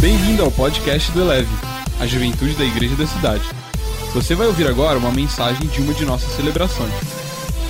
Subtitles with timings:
[0.00, 1.50] Bem-vindo ao podcast do Eleve,
[2.00, 3.44] a juventude da igreja da cidade.
[4.14, 6.90] Você vai ouvir agora uma mensagem de uma de nossas celebrações.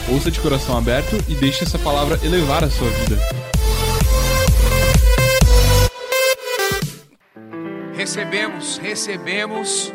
[0.08, 3.18] Ouça de coração aberto e deixe essa palavra elevar a sua vida.
[7.96, 9.92] Recebemos, recebemos,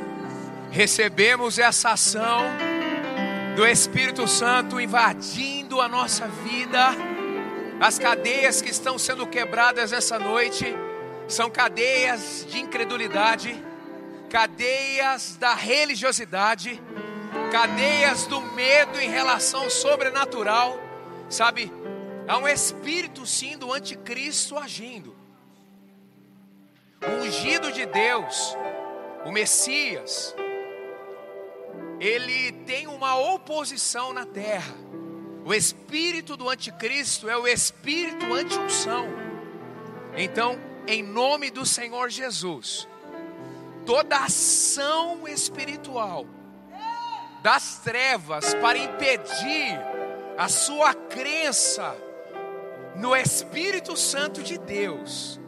[0.71, 2.47] recebemos essa ação
[3.55, 6.89] do Espírito Santo invadindo a nossa vida.
[7.79, 10.75] As cadeias que estão sendo quebradas essa noite
[11.27, 13.63] são cadeias de incredulidade,
[14.29, 16.81] cadeias da religiosidade,
[17.51, 20.79] cadeias do medo em relação ao sobrenatural.
[21.29, 21.71] Sabe,
[22.27, 25.15] há um espírito sim do anticristo agindo.
[27.01, 28.55] O ungido de Deus,
[29.25, 30.35] o Messias,
[31.99, 34.73] ele tem uma oposição na terra.
[35.43, 39.07] O espírito do anticristo é o espírito anti-unção.
[40.17, 42.87] Então, em nome do Senhor Jesus,
[43.85, 46.25] toda ação espiritual
[47.41, 49.79] das trevas para impedir
[50.37, 51.95] a sua crença
[52.95, 55.39] no Espírito Santo de Deus,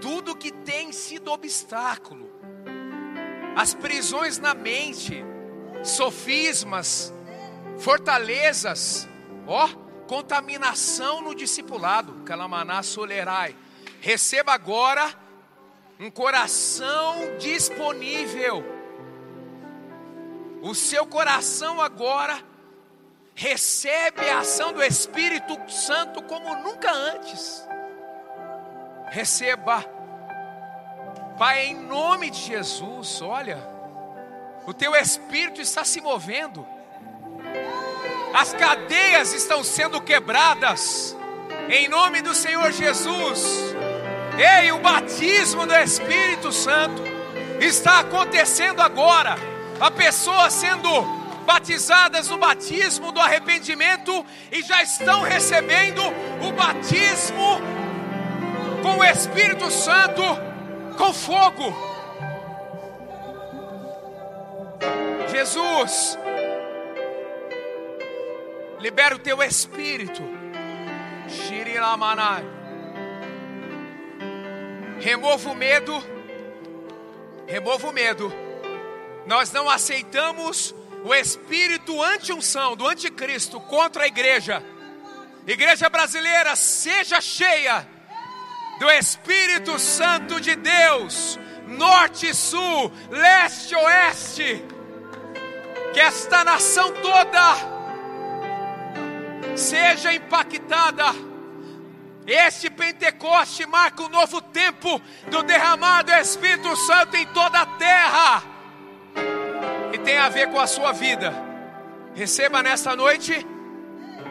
[0.00, 2.28] tudo que tem sido obstáculo,
[3.56, 5.24] as prisões na mente,
[5.82, 7.12] sofismas,
[7.78, 9.08] fortalezas,
[9.46, 9.68] ó,
[10.08, 13.54] contaminação no discipulado, calamaná solerai.
[14.00, 15.14] Receba agora
[16.00, 18.64] um coração disponível.
[20.62, 22.42] O seu coração agora
[23.34, 27.64] recebe a ação do Espírito Santo como nunca antes.
[29.10, 29.84] Receba,
[31.38, 33.58] Pai, em nome de Jesus, olha,
[34.66, 36.66] o teu Espírito está se movendo
[38.34, 41.16] as cadeias estão sendo quebradas,
[41.68, 43.74] em nome do Senhor Jesus.
[44.38, 47.02] Ei, o batismo do Espírito Santo
[47.60, 49.36] está acontecendo agora.
[49.80, 50.88] A pessoa sendo
[51.44, 56.02] batizadas no batismo do arrependimento e já estão recebendo
[56.46, 57.60] o batismo
[58.82, 60.22] com o Espírito Santo
[60.96, 61.74] com fogo.
[65.30, 66.18] Jesus,
[68.80, 70.22] Libera o teu espírito.
[71.28, 72.44] Shirilamanai.
[75.00, 75.94] Remova o medo.
[77.46, 78.32] Remova o medo.
[79.26, 80.74] Nós não aceitamos
[81.04, 84.62] o espírito anti-unção do anticristo contra a igreja.
[85.46, 87.86] Igreja brasileira, seja cheia
[88.78, 94.64] do Espírito Santo de Deus, norte, sul, leste, oeste.
[95.94, 97.77] Que esta nação toda
[99.58, 101.04] seja impactada.
[102.26, 108.42] Este Pentecoste marca um novo tempo do derramado Espírito Santo em toda a terra.
[109.92, 111.32] E tem a ver com a sua vida.
[112.14, 113.46] Receba nesta noite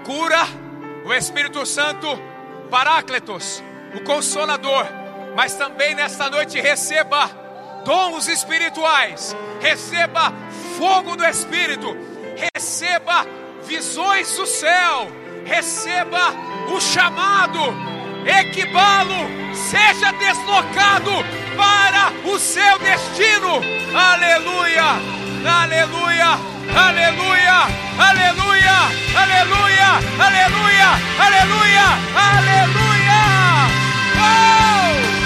[0.06, 0.46] cura,
[1.06, 2.08] o Espírito Santo,
[2.70, 3.64] Paráclitos,
[3.96, 4.86] o Consolador.
[5.36, 7.30] Mas também nesta noite receba
[7.84, 10.34] dons espirituais, receba
[10.78, 11.96] fogo do Espírito,
[12.54, 13.26] receba
[13.64, 15.12] visões do céu,
[15.48, 16.34] receba
[16.70, 17.74] o chamado,
[18.26, 21.12] equibalo, seja deslocado
[21.56, 23.62] para o seu destino.
[23.96, 25.00] Aleluia,
[25.46, 26.38] aleluia,
[26.76, 27.58] aleluia,
[27.98, 28.78] aleluia,
[29.16, 33.18] aleluia, aleluia, aleluia, aleluia.
[34.20, 35.17] Oh!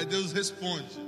[0.00, 0.98] Aí Deus responde.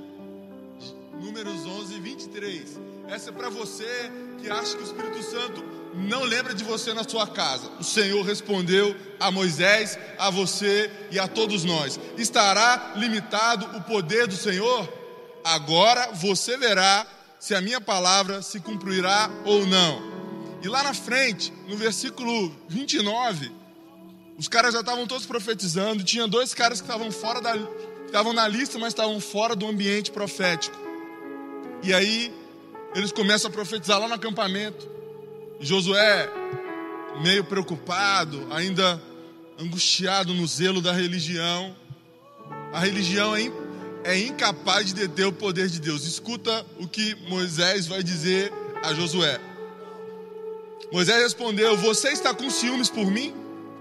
[1.19, 2.79] Números 11 e 23.
[3.07, 5.63] Essa é para você que acha que o Espírito Santo
[5.95, 7.71] não lembra de você na sua casa.
[7.79, 14.27] O Senhor respondeu a Moisés, a você e a todos nós: Estará limitado o poder
[14.27, 14.87] do Senhor?
[15.43, 17.07] Agora você verá
[17.39, 20.03] se a minha palavra se cumprirá ou não.
[20.61, 23.51] E lá na frente, no versículo 29,
[24.37, 27.55] os caras já estavam todos profetizando, tinha dois caras que estavam fora da
[28.13, 30.77] estavam na lista, mas estavam fora do ambiente profético.
[31.81, 32.31] E aí
[32.93, 34.87] eles começam a profetizar lá no acampamento.
[35.59, 36.29] Josué,
[37.23, 39.01] meio preocupado, ainda
[39.59, 41.75] angustiado no zelo da religião.
[42.71, 43.51] A religião é,
[44.03, 46.05] é incapaz de deter o poder de Deus.
[46.05, 49.41] Escuta o que Moisés vai dizer a Josué.
[50.91, 53.33] Moisés respondeu: Você está com ciúmes por mim?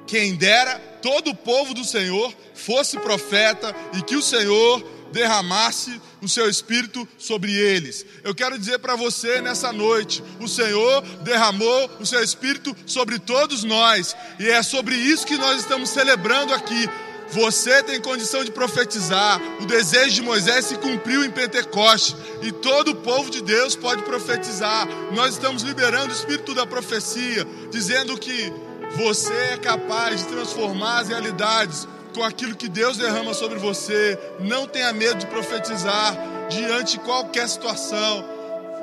[0.07, 4.83] Quem dera todo o povo do Senhor fosse profeta e que o Senhor
[5.13, 8.07] derramasse o seu espírito sobre eles.
[8.25, 13.63] Eu quero dizer para você nessa noite: o Senhor derramou o seu espírito sobre todos
[13.65, 16.89] nós, e é sobre isso que nós estamos celebrando aqui.
[17.33, 19.41] Você tem condição de profetizar.
[19.59, 22.15] O desejo de Moisés se cumpriu em Pentecoste.
[22.43, 24.87] E todo o povo de Deus pode profetizar.
[25.15, 28.53] Nós estamos liberando o espírito da profecia, dizendo que
[28.97, 34.19] você é capaz de transformar as realidades com aquilo que Deus derrama sobre você.
[34.41, 36.17] Não tenha medo de profetizar
[36.49, 38.25] diante de qualquer situação.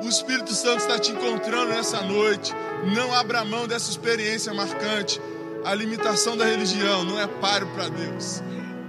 [0.02, 2.52] O Espírito Santo está te encontrando nessa noite.
[2.94, 5.20] Não abra mão dessa experiência marcante.
[5.64, 8.42] A limitação da religião não é páreo para Deus.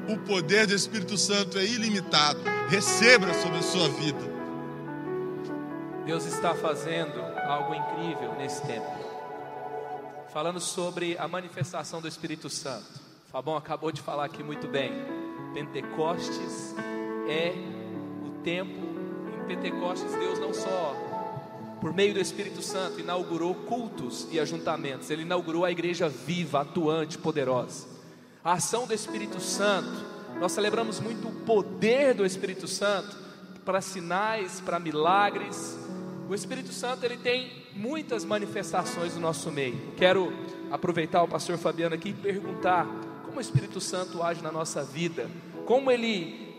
[0.08, 2.40] O poder do Espírito Santo é ilimitado.
[2.70, 4.32] Receba sobre a sua vida.
[6.06, 9.11] Deus está fazendo algo incrível nesse tempo.
[10.32, 13.02] Falando sobre a manifestação do Espírito Santo.
[13.30, 14.94] Fabão acabou de falar aqui muito bem.
[15.54, 16.74] Pentecostes
[17.28, 17.54] é
[18.26, 18.80] o tempo.
[19.36, 20.96] Em Pentecostes, Deus não só,
[21.82, 27.18] por meio do Espírito Santo, inaugurou cultos e ajuntamentos, Ele inaugurou a igreja viva, atuante,
[27.18, 27.86] poderosa.
[28.42, 30.02] A ação do Espírito Santo,
[30.40, 33.18] nós celebramos muito o poder do Espírito Santo
[33.66, 35.78] para sinais, para milagres.
[36.30, 39.94] O Espírito Santo ele tem muitas manifestações no nosso meio.
[39.98, 40.34] Quero
[40.72, 42.86] aproveitar o pastor Fabiano aqui e perguntar
[43.24, 45.30] como o Espírito Santo age na nossa vida,
[45.66, 46.52] como ele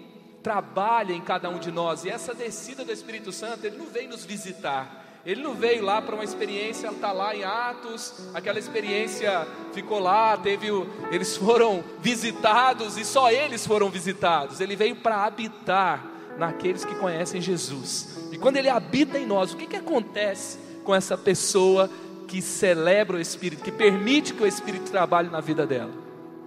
[0.43, 2.05] trabalha em cada um de nós.
[2.05, 5.01] E essa descida do Espírito Santo, ele não veio nos visitar.
[5.25, 10.37] Ele não veio lá para uma experiência, está lá em Atos, aquela experiência ficou lá,
[10.37, 14.61] teve o, eles foram visitados e só eles foram visitados.
[14.61, 16.05] Ele veio para habitar
[16.37, 18.19] naqueles que conhecem Jesus.
[18.33, 21.91] E quando ele habita em nós, o que, que acontece com essa pessoa
[22.29, 25.93] que celebra o Espírito, que permite que o Espírito trabalhe na vida dela?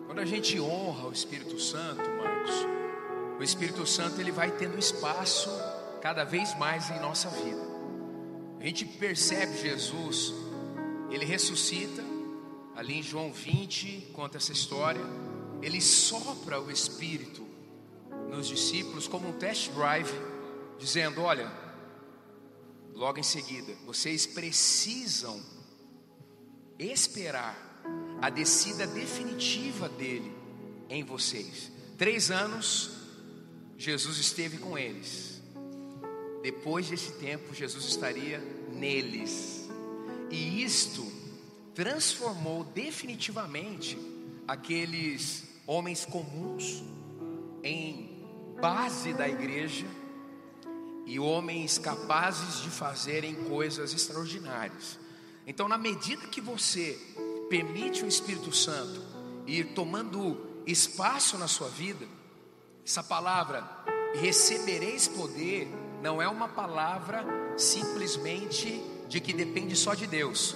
[0.06, 2.66] Quando a gente honra o Espírito Santo, Marcos,
[3.40, 5.50] o Espírito Santo ele vai tendo espaço
[6.02, 7.62] cada vez mais em nossa vida.
[8.60, 10.34] A gente percebe Jesus,
[11.12, 12.04] ele ressuscita,
[12.76, 15.02] ali em João 20, conta essa história,
[15.62, 17.46] ele sopra o Espírito
[18.30, 20.14] nos discípulos como um test drive,
[20.78, 21.52] dizendo: Olha,
[22.96, 25.44] logo em seguida, vocês precisam
[26.80, 27.56] esperar
[28.22, 30.32] a descida definitiva dele
[30.90, 31.72] em vocês.
[31.98, 32.92] Três anos,
[33.78, 35.42] Jesus esteve com eles.
[36.42, 38.40] Depois desse tempo, Jesus estaria
[38.72, 39.70] neles.
[40.32, 41.06] E isto
[41.74, 43.98] transformou definitivamente
[44.48, 46.84] aqueles homens comuns
[47.64, 48.26] em
[48.62, 49.86] base da igreja
[51.06, 55.00] e homens capazes de fazerem coisas extraordinárias.
[55.46, 57.00] Então, na medida que você
[57.50, 59.02] permite o Espírito Santo
[59.46, 62.08] ir tomando espaço na sua vida,
[62.86, 63.64] essa palavra
[64.16, 65.68] recebereis poder
[66.02, 67.26] não é uma palavra
[67.58, 70.56] simplesmente de que depende só de Deus.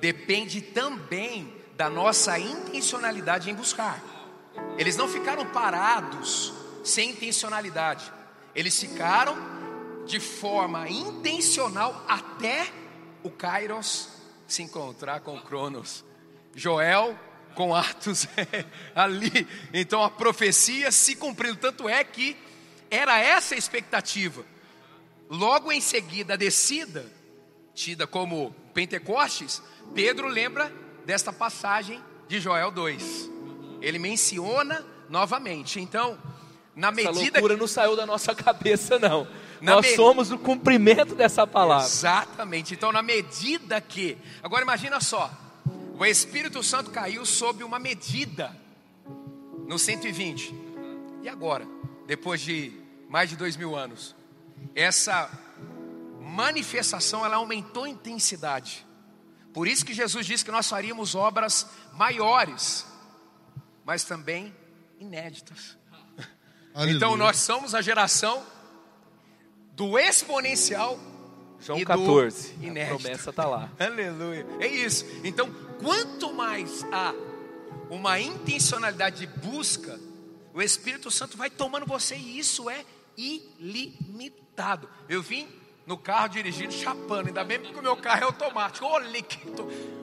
[0.00, 4.02] Depende também da nossa intencionalidade em buscar.
[4.76, 6.52] Eles não ficaram parados
[6.84, 8.12] sem intencionalidade.
[8.54, 9.36] Eles ficaram
[10.06, 12.66] de forma intencional até
[13.22, 14.08] o Kairos
[14.46, 16.04] se encontrar com Cronos.
[16.54, 17.18] Joel
[17.54, 18.26] com Atos
[18.94, 19.46] ali.
[19.72, 21.56] Então a profecia se cumpriu.
[21.56, 22.36] Tanto é que
[22.90, 24.44] era essa a expectativa.
[25.30, 27.10] Logo em seguida, a descida,
[27.74, 29.62] tida como Pentecostes,
[29.94, 30.70] Pedro lembra
[31.06, 33.30] desta passagem de Joel 2.
[33.80, 35.80] Ele menciona novamente.
[35.80, 36.18] Então,
[36.74, 37.10] na medida.
[37.10, 39.26] Essa loucura não saiu da nossa cabeça, não.
[39.60, 41.86] Na nós somos o cumprimento dessa palavra.
[41.86, 42.74] Exatamente.
[42.74, 44.18] Então, na medida que.
[44.42, 45.30] Agora, imagina só:
[45.98, 48.56] o Espírito Santo caiu sob uma medida
[49.66, 50.54] no 120.
[51.22, 51.66] E agora,
[52.06, 52.72] depois de
[53.08, 54.16] mais de dois mil anos,
[54.74, 55.30] essa
[56.20, 58.84] manifestação ela aumentou em intensidade.
[59.52, 62.86] Por isso que Jesus disse que nós faríamos obras maiores,
[63.84, 64.54] mas também
[64.98, 65.76] inéditas.
[66.74, 66.96] Aleluia.
[66.96, 68.42] Então, nós somos a geração
[69.72, 70.98] do exponencial
[71.60, 72.54] João e do 14.
[72.60, 72.98] A inédito.
[72.98, 73.70] promessa está lá.
[73.78, 74.46] Aleluia.
[74.58, 75.04] É isso.
[75.22, 77.14] Então, quanto mais há
[77.88, 79.98] uma intencionalidade de busca,
[80.52, 82.84] o Espírito Santo vai tomando você e isso é
[83.16, 84.88] ilimitado.
[85.08, 85.46] Eu vim
[85.86, 88.86] no carro dirigindo, chapando, ainda bem que o meu carro é automático.
[88.86, 89.38] Olha que.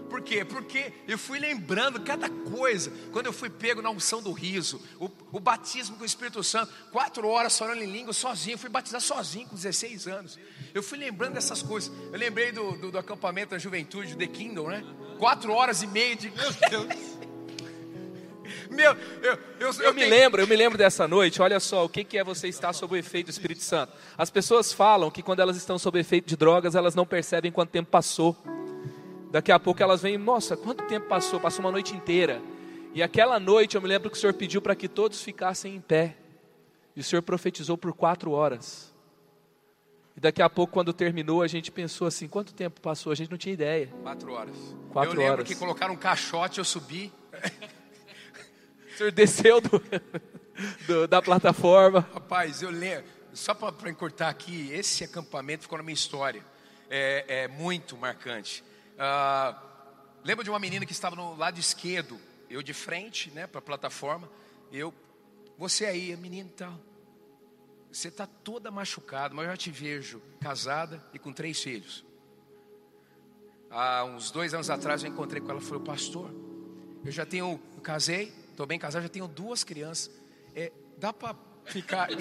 [0.10, 0.44] Por quê?
[0.44, 2.92] Porque eu fui lembrando cada coisa.
[3.12, 6.74] Quando eu fui pego na unção do riso, o, o batismo com o Espírito Santo,
[6.92, 10.40] quatro horas falando em língua sozinho, eu fui batizar sozinho com 16 anos.
[10.74, 11.92] Eu fui lembrando dessas coisas.
[12.12, 14.84] Eu lembrei do, do, do acampamento da juventude, The Kingdom, né?
[15.20, 16.32] Quatro horas e meia de.
[16.32, 17.19] Meu Deus!
[18.70, 21.42] Meu, eu, eu, Eu me tenho- lembro, eu me lembro dessa noite.
[21.42, 23.94] Olha só, o que que é você estar sob o efeito do Espírito Santo?
[24.18, 27.52] As pessoas falam que quando elas estão sob o efeito de drogas, elas não percebem
[27.52, 28.36] quanto tempo passou.
[29.32, 31.40] Daqui a pouco elas vêm, nossa, quanto tempo passou?
[31.40, 32.42] Passou uma noite inteira.
[32.94, 35.82] E aquela noite eu me lembro que o Senhor pediu para que todos ficassem em
[35.82, 36.16] pé.
[36.96, 38.94] E o Senhor profetizou por quatro horas.
[40.18, 43.12] E daqui a pouco, quando terminou, a gente pensou assim: quanto tempo passou?
[43.12, 43.88] A gente não tinha ideia.
[44.02, 44.56] Quatro horas.
[44.92, 45.48] Quatro eu lembro horas.
[45.48, 47.12] que colocaram um caixote, eu subi.
[49.00, 49.82] Senhor desceu do-
[50.86, 52.02] do- da plataforma.
[52.14, 56.44] Rapaz, eu lembro, só para encurtar aqui, esse acampamento ficou na minha história.
[56.90, 58.62] É, é muito marcante.
[58.98, 59.58] Ah,
[60.22, 63.62] lembro de uma menina que estava no lado esquerdo, eu de frente, né, para a
[63.62, 64.30] plataforma.
[64.70, 64.94] Eu,
[65.58, 66.78] você aí, a menina e tal.
[67.90, 72.04] Você está toda machucada, mas eu já te vejo casada e com três filhos.
[73.72, 76.30] Há uns dois anos atrás eu encontrei com ela e falei, pastor,
[77.06, 80.12] eu já tenho, eu casei, estou bem casado, já tenho duas crianças.
[80.54, 82.10] É, dá para ficar.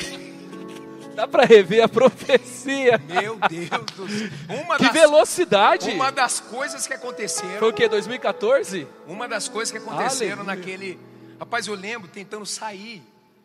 [1.15, 2.97] Dá para rever a profecia.
[2.99, 4.29] Meu Deus do céu.
[4.63, 5.91] Uma Que das, velocidade!
[5.91, 7.59] uma das coisas que aconteceram.
[7.59, 7.89] Foi o que?
[7.89, 8.87] 2014?
[9.05, 10.57] Uma das coisas que aconteceram Aleluia.
[10.57, 10.99] naquele.
[11.41, 13.03] Rapaz, eu lembro tentando sair.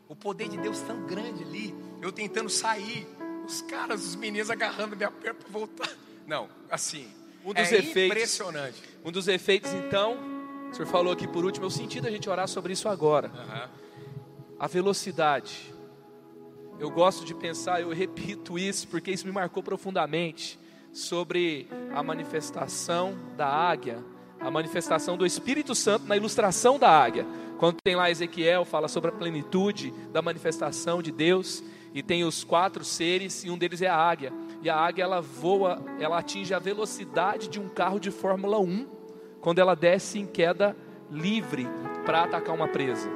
[0.08, 1.74] O poder de Deus tão grande ali.
[2.00, 3.08] Eu tentando sair.
[3.48, 5.90] Os caras, os meninos agarrando minha perna para voltar.
[6.28, 7.08] Não, assim.
[7.44, 8.18] Um dos é efeitos.
[8.18, 8.84] impressionante.
[9.04, 10.33] Um dos efeitos, então,
[10.74, 13.32] o senhor falou aqui por último, eu senti da gente orar sobre isso agora.
[13.32, 13.70] Aham.
[14.60, 15.72] A velocidade.
[16.80, 20.60] Eu gosto de pensar, eu repito isso, porque isso me marcou profundamente,
[20.92, 24.04] sobre a manifestação da águia,
[24.40, 27.28] a manifestação do Espírito Santo na ilustração da águia.
[27.60, 31.64] Quando tem lá Ezequiel, fala sobre a plenitude da manifestação de Deus,
[31.94, 34.34] e tem os quatro seres, e um deles é a águia.
[34.64, 38.88] E a águia, ela voa, ela atinge a velocidade de um carro de Fórmula 1,
[39.44, 40.76] quando ela desce em queda
[41.12, 41.68] livre
[42.06, 43.10] para atacar uma presa.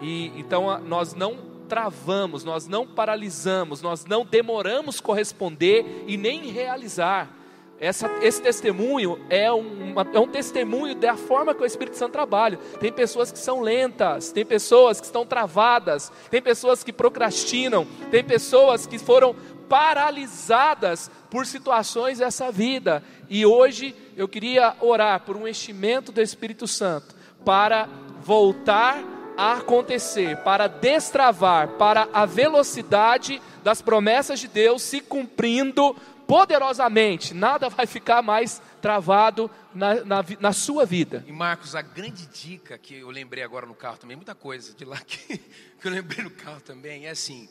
[0.00, 7.30] E então nós não travamos, nós não paralisamos, nós não demoramos corresponder e nem realizar.
[7.78, 12.58] Essa, esse testemunho é, uma, é um testemunho da forma que o Espírito Santo trabalha.
[12.78, 18.22] Tem pessoas que são lentas, tem pessoas que estão travadas, tem pessoas que procrastinam, tem
[18.22, 19.34] pessoas que foram
[19.72, 23.02] paralisadas por situações dessa vida.
[23.26, 27.88] E hoje eu queria orar por um enchimento do Espírito Santo para
[28.20, 29.02] voltar
[29.34, 37.32] a acontecer, para destravar, para a velocidade das promessas de Deus se cumprindo poderosamente.
[37.32, 41.24] Nada vai ficar mais travado na, na, na sua vida.
[41.26, 44.84] E Marcos, a grande dica que eu lembrei agora no carro também, muita coisa de
[44.84, 45.38] lá que,
[45.80, 47.48] que eu lembrei no carro também, é assim.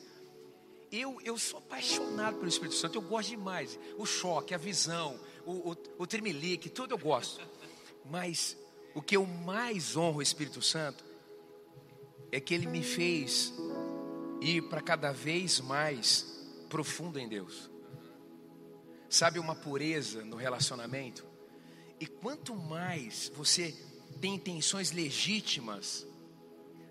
[0.92, 3.80] Eu, eu sou apaixonado pelo Espírito Santo, eu gosto demais.
[3.98, 7.40] O choque, a visão, o, o, o tremelique, tudo eu gosto.
[8.06, 8.58] Mas
[8.94, 11.04] o que eu mais honro o Espírito Santo
[12.32, 13.54] é que ele me fez
[14.42, 16.26] ir para cada vez mais
[16.70, 17.70] profundo em Deus.
[19.10, 21.26] Sabe, uma pureza no relacionamento.
[22.00, 23.76] E quanto mais você
[24.20, 26.08] tem intenções legítimas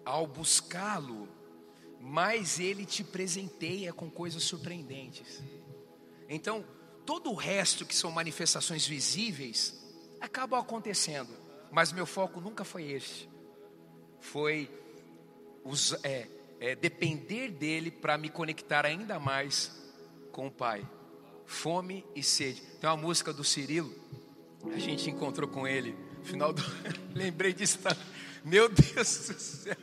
[0.05, 1.29] ao buscá-lo,
[2.01, 5.43] mais ele te presenteia com coisas surpreendentes.
[6.29, 6.65] Então,
[7.05, 9.79] todo o resto que são manifestações visíveis
[10.21, 11.29] acabam acontecendo,
[11.71, 13.29] mas meu foco nunca foi esse.
[14.21, 14.71] Foi
[15.65, 16.27] us- é,
[16.59, 19.71] é, depender dele para me conectar ainda mais
[20.33, 20.89] com o Pai.
[21.47, 22.63] Fome e sede.
[22.81, 23.93] Tem uma música do Cirilo,
[24.73, 26.63] a gente encontrou com ele final do.
[27.15, 27.79] Lembrei disso.
[28.45, 29.77] Meu Deus do céu.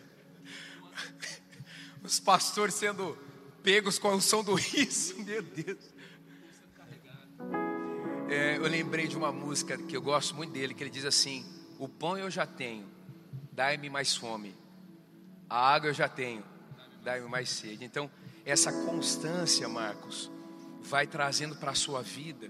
[2.03, 3.17] Os pastores sendo
[3.63, 5.93] pegos com a unção do riso, meu Deus.
[8.29, 11.45] É, eu lembrei de uma música que eu gosto muito dele, que ele diz assim:
[11.79, 12.85] O pão eu já tenho,
[13.51, 14.55] dai-me mais fome.
[15.49, 16.43] A água eu já tenho,
[17.03, 17.85] dai-me mais sede.
[17.85, 18.09] Então,
[18.45, 20.31] essa constância, Marcos,
[20.81, 22.49] vai trazendo para a sua vida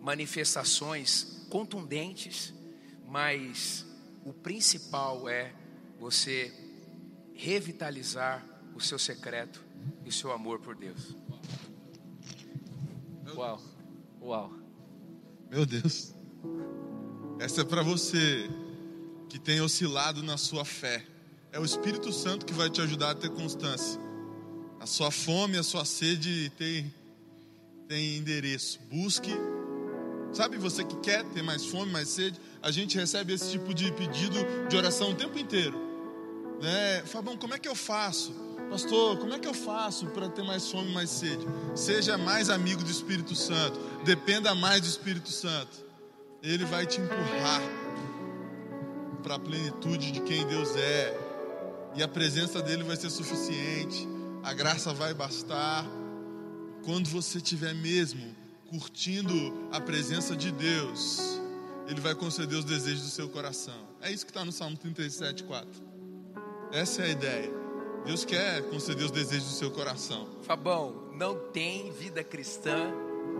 [0.00, 2.54] manifestações contundentes,
[3.06, 3.86] mas
[4.24, 5.52] o principal é
[5.98, 6.52] você
[7.34, 8.44] revitalizar
[8.78, 9.60] o seu secreto
[10.04, 11.16] e o seu amor por Deus.
[13.34, 13.60] Uau,
[14.22, 14.52] uau.
[15.50, 16.14] Meu Deus.
[17.40, 18.48] Essa é para você
[19.28, 21.04] que tem oscilado na sua fé.
[21.50, 24.00] É o Espírito Santo que vai te ajudar a ter constância.
[24.78, 26.94] A sua fome, a sua sede tem,
[27.88, 28.78] tem endereço.
[28.88, 29.32] Busque.
[30.32, 32.40] Sabe você que quer ter mais fome, mais sede?
[32.62, 34.36] A gente recebe esse tipo de pedido
[34.68, 35.76] de oração o tempo inteiro.
[36.62, 37.02] Né?
[37.06, 38.47] Fabão, como é que eu faço?
[38.70, 41.46] Pastor, como é que eu faço para ter mais fome, mais sede?
[41.74, 43.78] Seja mais amigo do Espírito Santo.
[44.04, 45.84] Dependa mais do Espírito Santo.
[46.42, 47.62] Ele vai te empurrar
[49.22, 51.18] para a plenitude de quem Deus é.
[51.94, 54.06] E a presença dele vai ser suficiente.
[54.42, 55.86] A graça vai bastar.
[56.84, 58.36] Quando você estiver mesmo
[58.68, 59.32] curtindo
[59.72, 61.40] a presença de Deus,
[61.86, 63.88] Ele vai conceder os desejos do seu coração.
[64.02, 65.68] É isso que está no Salmo 37, 4.
[66.70, 67.57] Essa é a ideia.
[68.04, 70.28] Deus quer conceder os desejos do seu coração.
[70.42, 72.92] Fabão, não tem vida cristã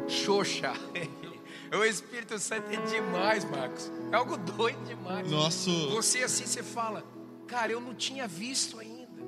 [0.09, 0.73] xoxa.
[1.71, 3.93] O Espírito Santo é demais, Marcos.
[4.11, 5.31] É algo doido demais.
[5.31, 5.91] Nosso.
[5.91, 7.05] Você assim, você fala,
[7.47, 9.23] cara, eu não tinha visto ainda.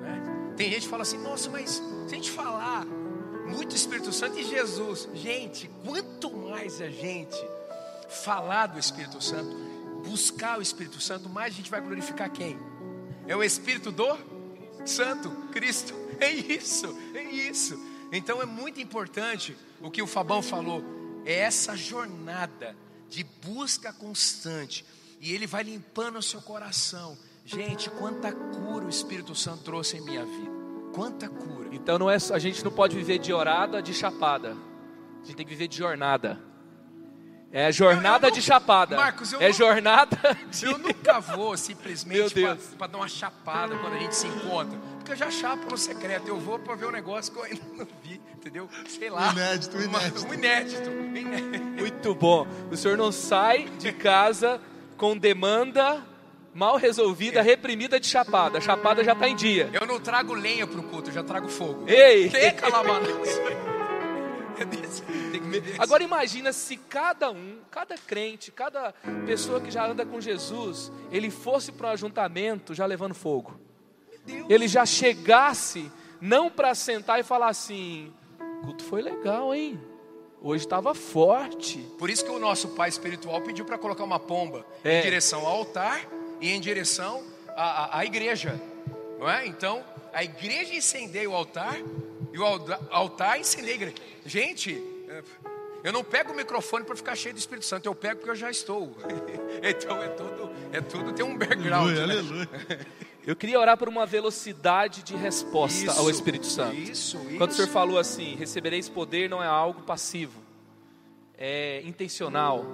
[0.00, 0.54] né?
[0.56, 2.84] Tem gente que fala assim, nossa, mas se a gente falar
[3.46, 7.38] muito Espírito Santo e Jesus, gente, quanto mais a gente
[8.08, 9.54] falar do Espírito Santo,
[10.04, 12.58] buscar o Espírito Santo, mais a gente vai glorificar quem?
[13.28, 14.18] É o Espírito do
[14.86, 15.94] Santo, Cristo.
[16.20, 17.78] É isso, é isso.
[18.12, 20.82] Então é muito importante o que o Fabão falou,
[21.24, 22.76] é essa jornada
[23.08, 24.84] de busca constante.
[25.20, 27.16] E ele vai limpando o seu coração.
[27.44, 30.52] Gente, quanta cura o Espírito Santo trouxe em minha vida.
[30.94, 31.68] Quanta cura.
[31.72, 34.56] Então não é, a gente não pode viver de orada, de chapada.
[35.22, 36.40] A gente tem que viver de jornada.
[37.56, 38.96] É jornada Eu- eu de não- chapada.
[38.96, 40.18] Marcos, eu é não- jornada
[40.50, 40.66] de...
[40.66, 42.34] Eu nunca vou simplesmente
[42.76, 44.76] para dar uma chapada quando a gente se encontra.
[44.98, 46.26] Porque eu já chapo no secreto.
[46.26, 48.68] Eu vou para ver um negócio que eu ainda não vi, entendeu?
[48.88, 49.30] Sei lá.
[49.30, 50.26] Inédito, Uma- inédito.
[50.26, 50.90] Um inédito.
[50.90, 51.64] inédito.
[51.64, 52.44] Muito bom.
[52.72, 54.60] O senhor não sai de casa
[54.96, 56.02] com demanda
[56.52, 58.58] mal resolvida, reprimida de chapada.
[58.58, 59.70] A chapada já está em dia.
[59.72, 61.84] Eu não trago lenha pro culto, eu já trago fogo.
[61.88, 62.28] Ei!
[62.30, 63.40] Que calabanaço.
[63.40, 63.73] É
[65.78, 68.92] Agora imagina se cada um, cada crente, cada
[69.26, 73.58] pessoa que já anda com Jesus, ele fosse para um ajuntamento já levando fogo.
[74.48, 75.90] Ele já chegasse
[76.20, 78.12] não para sentar e falar assim:
[78.62, 79.78] "O culto foi legal, hein?
[80.40, 81.78] Hoje estava forte".
[81.98, 85.00] Por isso que o nosso pai espiritual pediu para colocar uma pomba É.
[85.00, 86.00] em direção ao altar
[86.40, 88.60] e em direção à, à- à igreja.
[89.18, 89.46] Não é?
[89.46, 91.76] Então, a igreja incendeia o altar
[92.34, 92.44] e o
[92.90, 93.96] altar incendeia a igreja.
[94.26, 95.22] Gente, é,
[95.84, 98.36] eu não pego o microfone para ficar cheio do Espírito Santo, eu pego porque eu
[98.36, 98.96] já estou.
[99.62, 101.96] Então é tudo, é tudo tem um background.
[101.96, 102.14] Aleluia, né?
[102.14, 102.86] aleluia.
[103.26, 106.74] Eu queria orar por uma velocidade de resposta ao Isso, Espírito Santo.
[106.74, 107.54] Isso, Quando o isso.
[107.54, 110.38] senhor falou assim, recebereis poder não é algo passivo,
[111.38, 112.66] é intencional.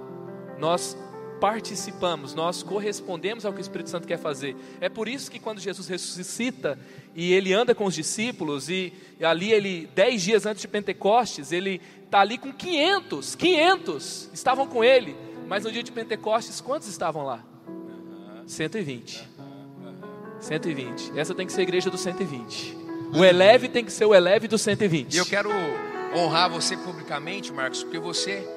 [0.59, 0.97] Nós
[1.41, 4.55] participamos, nós correspondemos ao que o Espírito Santo quer fazer.
[4.79, 6.77] É por isso que quando Jesus ressuscita
[7.15, 11.81] e ele anda com os discípulos e, ali ele dez dias antes de Pentecostes ele
[12.05, 15.15] está ali com 500, 500 estavam com ele.
[15.47, 17.43] Mas no dia de Pentecostes quantos estavam lá?
[18.45, 19.27] 120.
[20.39, 21.17] 120.
[21.17, 22.77] Essa tem que ser a igreja do 120.
[23.17, 25.11] O eleve tem que ser o eleve do 120.
[25.11, 25.49] E eu quero
[26.15, 28.47] honrar você publicamente, Marcos, porque você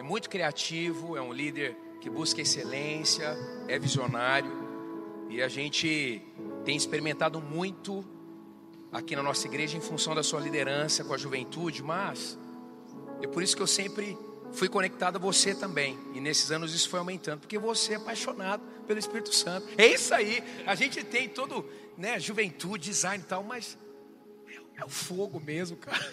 [0.00, 4.48] é muito criativo, é um líder que busca excelência, é visionário,
[5.28, 6.22] e a gente
[6.64, 8.04] tem experimentado muito
[8.92, 12.38] aqui na nossa igreja em função da sua liderança com a juventude, mas
[13.20, 14.16] é por isso que eu sempre
[14.52, 18.62] fui conectado a você também, e nesses anos isso foi aumentando, porque você é apaixonado
[18.86, 19.66] pelo Espírito Santo.
[19.76, 23.76] É isso aí, a gente tem todo, né, juventude, design e tal, mas
[24.76, 26.08] é o fogo mesmo, cara.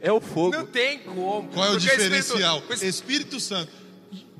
[0.00, 0.56] É o fogo.
[0.56, 1.48] Não tem como.
[1.48, 2.58] Qual é o diferencial?
[2.58, 3.87] o Espírito- Espírito Santo.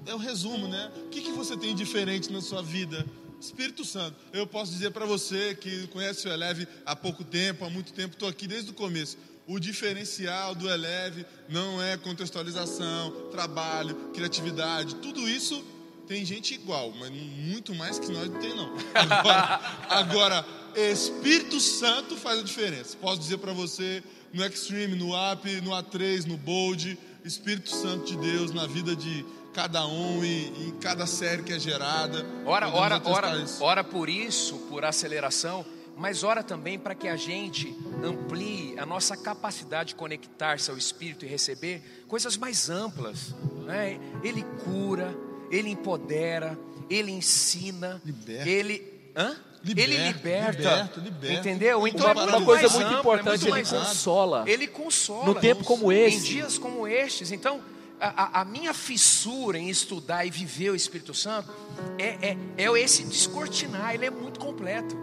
[0.09, 0.91] É o resumo, né?
[1.05, 3.05] O que, que você tem diferente na sua vida?
[3.39, 4.17] Espírito Santo.
[4.33, 8.15] Eu posso dizer para você que conhece o Eleve há pouco tempo, há muito tempo,
[8.15, 9.19] estou aqui desde o começo.
[9.47, 14.95] O diferencial do Eleve não é contextualização, trabalho, criatividade.
[14.95, 15.63] Tudo isso
[16.07, 18.75] tem gente igual, mas muito mais que nós não tem não.
[18.95, 22.97] Agora, agora Espírito Santo faz a diferença.
[22.97, 26.99] Posso dizer para você no Extreme, no Up, no A3, no Bold.
[27.25, 29.25] Espírito Santo de Deus na vida de
[29.59, 32.25] cada um e em cada série que é gerada.
[32.47, 33.65] Ora, ora, ora, isso.
[33.65, 35.67] ora por isso, por aceleração,
[35.97, 41.25] mas ora também para que a gente amplie a nossa capacidade de conectar-se ao Espírito
[41.25, 43.35] e receber coisas mais amplas.
[43.67, 43.99] Né?
[44.23, 45.13] Ele cura,
[45.51, 46.57] ele empodera,
[46.89, 48.49] ele ensina, Liberta.
[48.49, 49.11] ele.
[49.17, 49.37] Hã?
[49.65, 51.35] Liberta, ele liberta, liberta, liberta.
[51.41, 51.89] entendeu?
[51.89, 53.89] Então Uma- é muito uma coisa mais muito amplo, é importante, muito ele amplo.
[53.89, 54.45] consola.
[54.47, 55.25] Ele consola.
[55.25, 56.17] No tempo como esse.
[56.17, 57.33] Em dias como estes.
[57.33, 57.61] Então,
[58.01, 61.51] a, a- minha fissura em estudar e viver o Espírito Santo
[61.99, 64.97] é, é, é esse descortinar, ele é muito completo.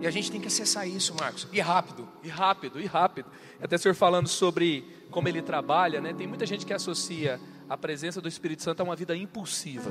[0.00, 1.48] E a gente tem que acessar isso, Marcos.
[1.52, 2.06] E rápido.
[2.22, 3.26] E rápido, e rápido.
[3.60, 6.12] Até o senhor falando sobre como ele trabalha, né?
[6.12, 9.90] Tem muita gente que associa a presença do Espírito Santo a uma vida impulsiva.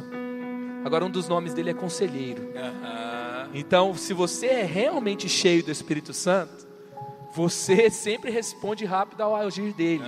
[0.86, 2.52] Agora, um dos nomes dele é conselheiro.
[3.54, 6.68] Então, se você é realmente cheio do Espírito Santo,
[7.34, 10.04] você sempre responde rápido ao agir dele.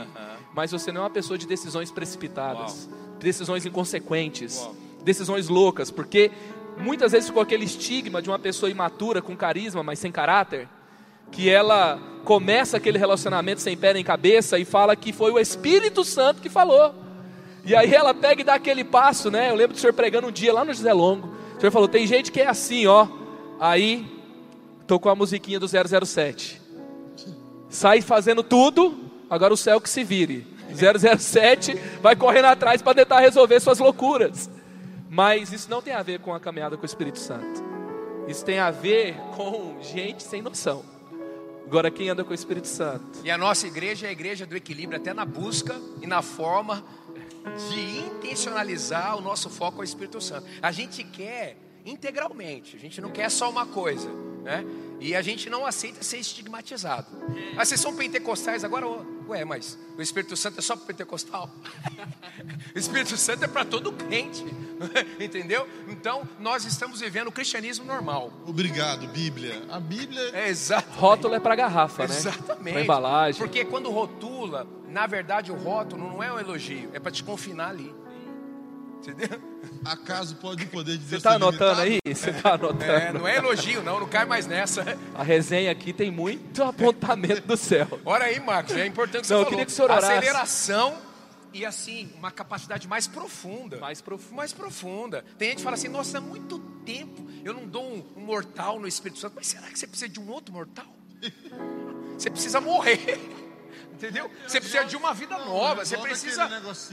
[0.57, 2.89] Mas você não é uma pessoa de decisões precipitadas,
[3.19, 4.75] decisões inconsequentes, Uau.
[5.03, 6.31] decisões loucas, porque
[6.79, 10.67] muitas vezes ficou aquele estigma de uma pessoa imatura, com carisma, mas sem caráter,
[11.31, 16.03] que ela começa aquele relacionamento sem pé nem cabeça e fala que foi o Espírito
[16.03, 16.91] Santo que falou.
[17.63, 19.51] E aí ela pega e dá aquele passo, né?
[19.51, 21.35] Eu lembro do senhor pregando um dia lá no José Longo.
[21.55, 23.07] O senhor falou: tem gente que é assim, ó.
[23.59, 24.07] Aí
[24.87, 26.59] tocou a musiquinha do 007.
[27.69, 30.45] Sai fazendo tudo, agora o céu que se vire.
[30.73, 34.49] 007 vai correndo atrás para tentar resolver suas loucuras.
[35.09, 37.63] Mas isso não tem a ver com a caminhada com o Espírito Santo.
[38.27, 40.83] Isso tem a ver com gente sem noção.
[41.65, 43.19] Agora, quem anda com o Espírito Santo?
[43.23, 46.83] E a nossa igreja é a igreja do equilíbrio, até na busca e na forma
[47.69, 50.47] de intencionalizar o nosso foco ao Espírito Santo.
[50.61, 51.57] A gente quer
[51.87, 54.09] integralmente, a gente não quer só uma coisa,
[54.43, 54.65] né?
[54.99, 57.07] E a gente não aceita ser estigmatizado.
[57.55, 58.85] Ah, vocês são pentecostais agora?
[59.27, 61.49] Ué, mas o Espírito Santo é só para pentecostal?
[62.75, 64.43] o Espírito Santo é para todo crente,
[65.19, 65.67] entendeu?
[65.87, 68.33] Então, nós estamos vivendo o cristianismo normal.
[68.45, 69.63] Obrigado, Bíblia.
[69.69, 70.97] A Bíblia É exato.
[70.97, 72.15] Rótulo é para garrafa, né?
[72.15, 72.73] Exatamente.
[72.73, 73.39] Para embalagem.
[73.39, 77.69] Porque quando rotula, na verdade o rótulo não é um elogio, é para te confinar
[77.69, 77.93] ali.
[78.99, 79.39] Entendeu?
[79.85, 82.01] acaso pode o poder de Você Deus está ser anotando limitado?
[82.05, 82.15] aí?
[82.15, 82.83] Você está anotando?
[82.91, 84.83] É, não é elogio, não, não cai mais nessa.
[85.15, 87.87] A resenha aqui tem muito apontamento do céu.
[88.05, 89.51] Olha aí, Marcos, é importante que você Não, eu falou.
[89.51, 90.11] queria que o senhor orasse.
[90.11, 90.97] Aceleração
[91.53, 93.77] e assim, uma capacidade mais profunda.
[93.77, 94.35] Mais profundo.
[94.35, 95.23] Mais profunda.
[95.37, 98.79] Tem gente que fala assim, nossa, há muito tempo eu não dou um, um mortal
[98.79, 99.33] no Espírito Santo.
[99.35, 100.85] Mas será que você precisa de um outro mortal?
[102.17, 103.17] Você precisa morrer.
[103.97, 104.29] Entendeu?
[104.47, 105.83] Você precisa de uma vida nova.
[105.83, 106.47] Você precisa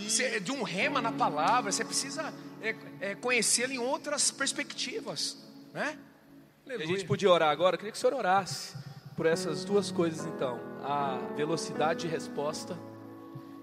[0.09, 1.71] cê- de um rema na palavra.
[1.71, 5.37] Você precisa é, é, conhecê-lo em outras perspectivas.
[5.73, 5.99] Né?
[6.67, 8.75] A gente podia orar agora, eu queria que o senhor orasse
[9.15, 12.75] por essas duas coisas então: a velocidade de resposta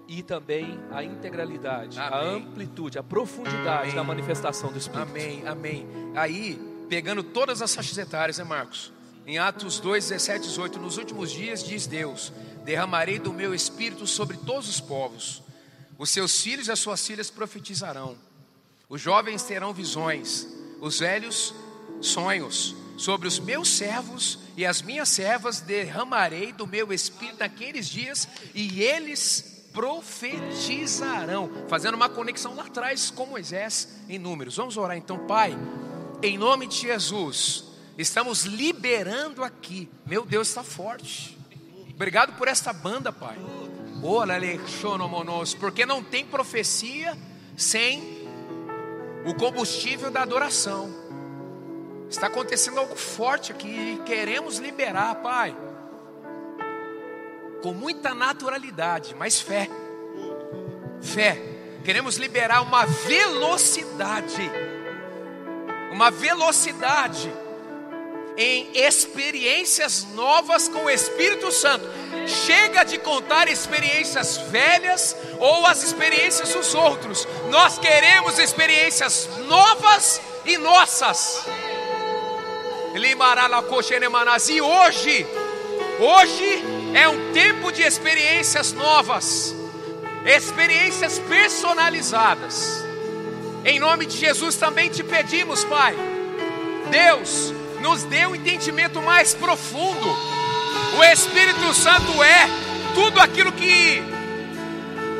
[0.06, 2.36] e também a integralidade, a Amém.
[2.46, 3.94] amplitude, a profundidade Amém.
[3.96, 5.10] da manifestação do Espírito.
[5.10, 5.86] Amém, amém.
[6.14, 8.92] Aí, pegando todas as faixas etárias, né, Marcos?
[9.24, 12.32] Em Atos 2, 17, 18, nos últimos dias, diz Deus:
[12.64, 15.42] derramarei do meu espírito sobre todos os povos.
[15.98, 18.16] Os seus filhos e as suas filhas profetizarão.
[18.88, 20.46] Os jovens terão visões,
[20.80, 21.54] os velhos
[22.00, 22.74] sonhos.
[22.96, 28.82] Sobre os meus servos e as minhas servas derramarei do meu espírito naqueles dias e
[28.82, 31.50] eles profetizarão.
[31.68, 34.56] Fazendo uma conexão lá atrás com Moisés em números.
[34.56, 35.56] Vamos orar então, Pai,
[36.22, 37.64] em nome de Jesus.
[37.96, 39.88] Estamos liberando aqui.
[40.06, 41.38] Meu Deus está forte.
[42.02, 43.38] Obrigado por esta banda, Pai.
[45.60, 47.16] Porque não tem profecia
[47.56, 48.28] sem
[49.24, 50.92] o combustível da adoração.
[52.10, 55.56] Está acontecendo algo forte aqui e queremos liberar, Pai.
[57.62, 59.68] Com muita naturalidade, mas fé.
[61.00, 61.40] Fé.
[61.84, 64.50] Queremos liberar uma velocidade.
[65.92, 67.32] Uma velocidade
[68.36, 71.84] em experiências novas com o Espírito Santo.
[72.26, 77.26] Chega de contar experiências velhas ou as experiências dos outros.
[77.50, 81.44] Nós queremos experiências novas e nossas.
[84.48, 85.26] E hoje,
[85.98, 86.64] hoje
[86.94, 89.54] é um tempo de experiências novas,
[90.26, 92.84] experiências personalizadas.
[93.64, 95.96] Em nome de Jesus também te pedimos, Pai.
[96.90, 100.06] Deus, nos dê um entendimento mais profundo.
[100.96, 102.48] O Espírito Santo é
[102.94, 104.02] tudo aquilo que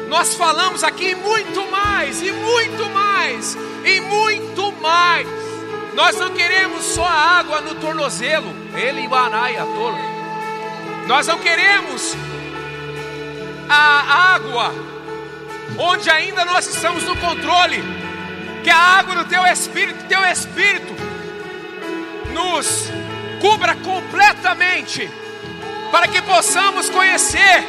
[0.08, 5.26] nós falamos aqui, e muito mais, e muito mais, e muito mais.
[5.94, 9.98] Nós não queremos só a água no tornozelo, ele anaia tolo.
[11.06, 12.14] Nós não queremos
[13.68, 14.72] a água,
[15.78, 17.82] onde ainda nós estamos no controle,
[18.62, 21.11] que a água do teu Espírito, teu Espírito,
[22.32, 22.90] nos
[23.40, 25.10] cubra completamente,
[25.90, 27.64] para que possamos conhecer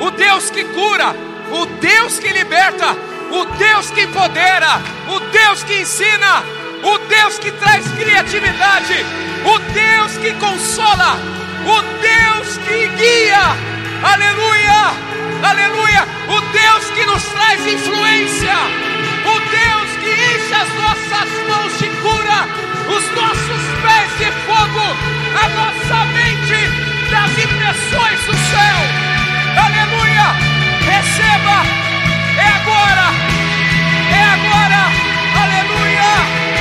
[0.00, 1.14] o Deus que cura,
[1.52, 2.96] o Deus que liberta,
[3.30, 6.42] o Deus que empodera, o Deus que ensina,
[6.82, 9.04] o Deus que traz criatividade,
[9.44, 11.18] o Deus que consola,
[11.66, 13.56] o Deus que guia,
[14.02, 15.10] aleluia,
[15.42, 18.56] aleluia, o Deus que nos traz influência,
[19.24, 24.96] o Deus que enche as nossas mãos de cura, os nossos pés de fogo,
[25.34, 26.60] a nossa mente
[27.10, 28.78] das impressões do céu,
[29.64, 30.34] aleluia,
[30.84, 31.62] receba,
[32.36, 33.06] é agora,
[34.10, 34.82] é agora,
[35.42, 36.59] aleluia.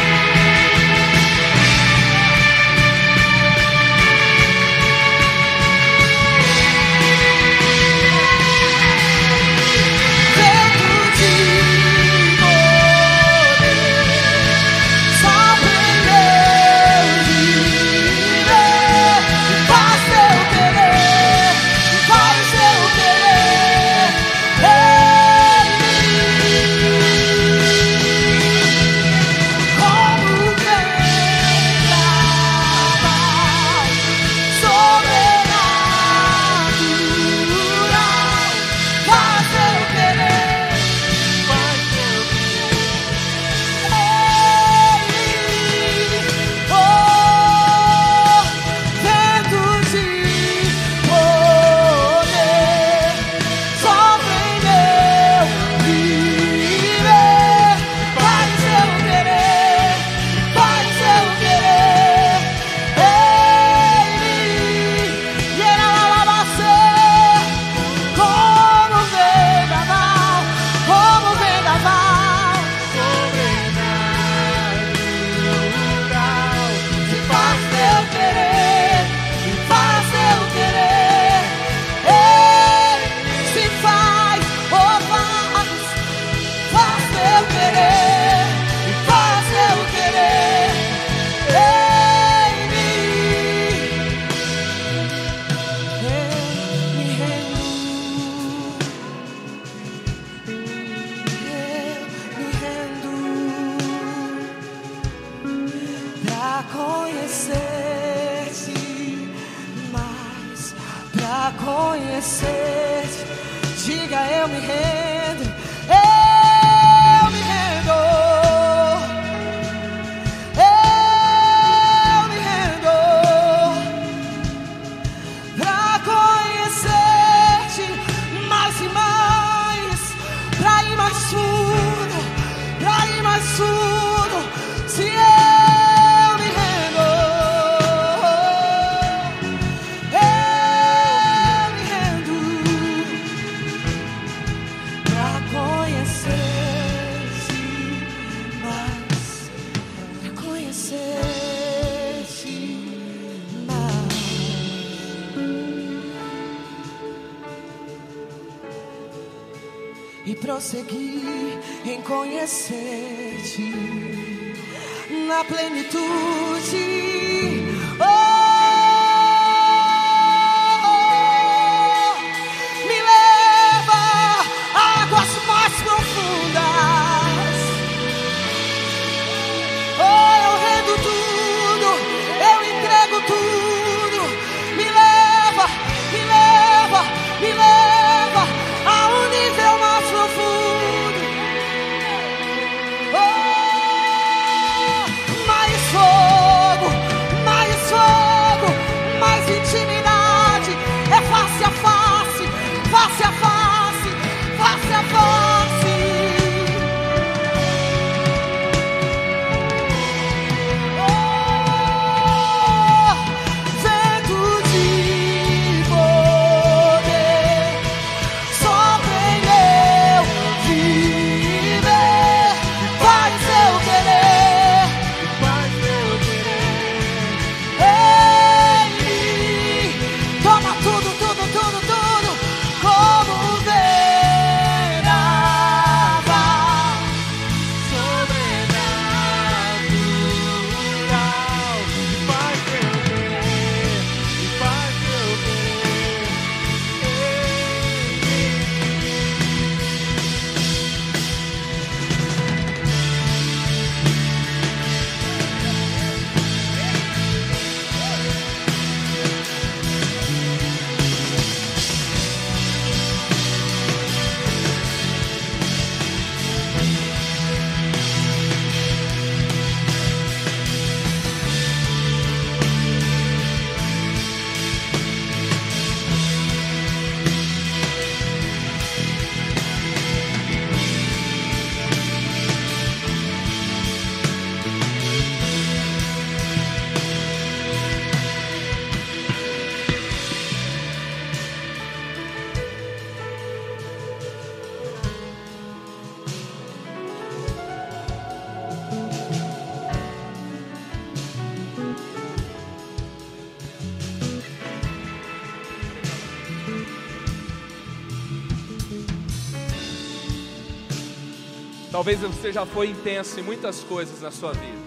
[312.00, 314.82] Talvez você já foi intenso em muitas coisas na sua vida,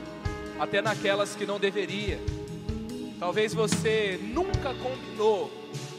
[0.59, 2.19] até naquelas que não deveria.
[3.19, 5.53] Talvez você nunca combinou,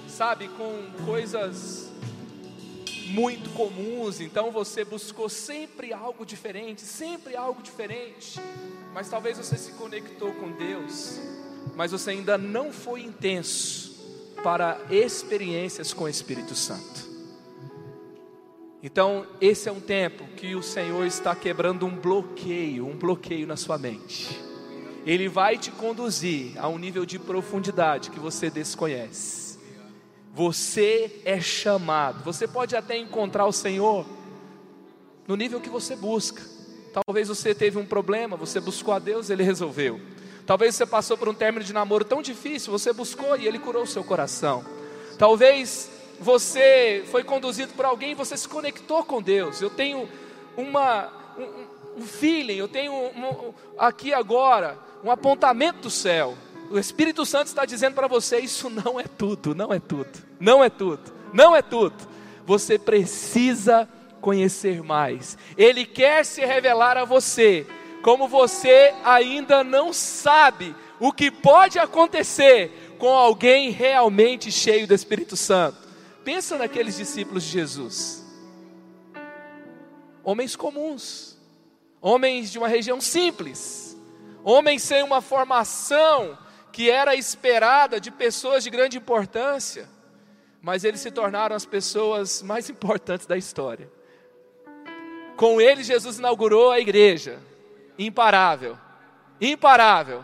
[0.07, 1.91] sabe, com coisas
[3.09, 8.39] muito comuns, então você buscou sempre algo diferente, sempre algo diferente.
[8.91, 11.19] Mas talvez você se conectou com Deus,
[11.75, 14.03] mas você ainda não foi intenso
[14.41, 17.12] para experiências com o Espírito Santo.
[18.85, 23.55] Então, esse é um tempo que o Senhor está quebrando um bloqueio, um bloqueio na
[23.55, 24.37] sua mente.
[25.05, 29.57] Ele vai te conduzir a um nível de profundidade que você desconhece.
[30.33, 32.25] Você é chamado.
[32.25, 34.05] Você pode até encontrar o Senhor
[35.25, 36.43] no nível que você busca.
[37.07, 40.01] Talvez você teve um problema, você buscou a Deus, ele resolveu.
[40.45, 43.83] Talvez você passou por um término de namoro tão difícil, você buscou e ele curou
[43.83, 44.65] o seu coração.
[45.17, 49.61] Talvez você foi conduzido por alguém você se conectou com Deus.
[49.61, 50.07] Eu tenho
[50.55, 56.35] uma, um, um feeling, eu tenho um, aqui agora um apontamento do céu.
[56.71, 60.63] O Espírito Santo está dizendo para você: isso não é tudo, não é tudo, não
[60.63, 61.95] é tudo, não é tudo.
[62.45, 63.87] Você precisa
[64.21, 65.37] conhecer mais.
[65.57, 67.67] Ele quer se revelar a você,
[68.01, 75.35] como você ainda não sabe o que pode acontecer com alguém realmente cheio do Espírito
[75.35, 75.82] Santo.
[76.23, 78.23] Pensa naqueles discípulos de Jesus.
[80.23, 81.37] Homens comuns,
[82.01, 83.97] homens de uma região simples,
[84.43, 86.37] homens sem uma formação
[86.71, 89.87] que era esperada de pessoas de grande importância,
[90.61, 93.91] mas eles se tornaram as pessoas mais importantes da história.
[95.35, 97.39] Com eles, Jesus inaugurou a igreja,
[97.97, 98.77] imparável,
[99.41, 100.23] imparável.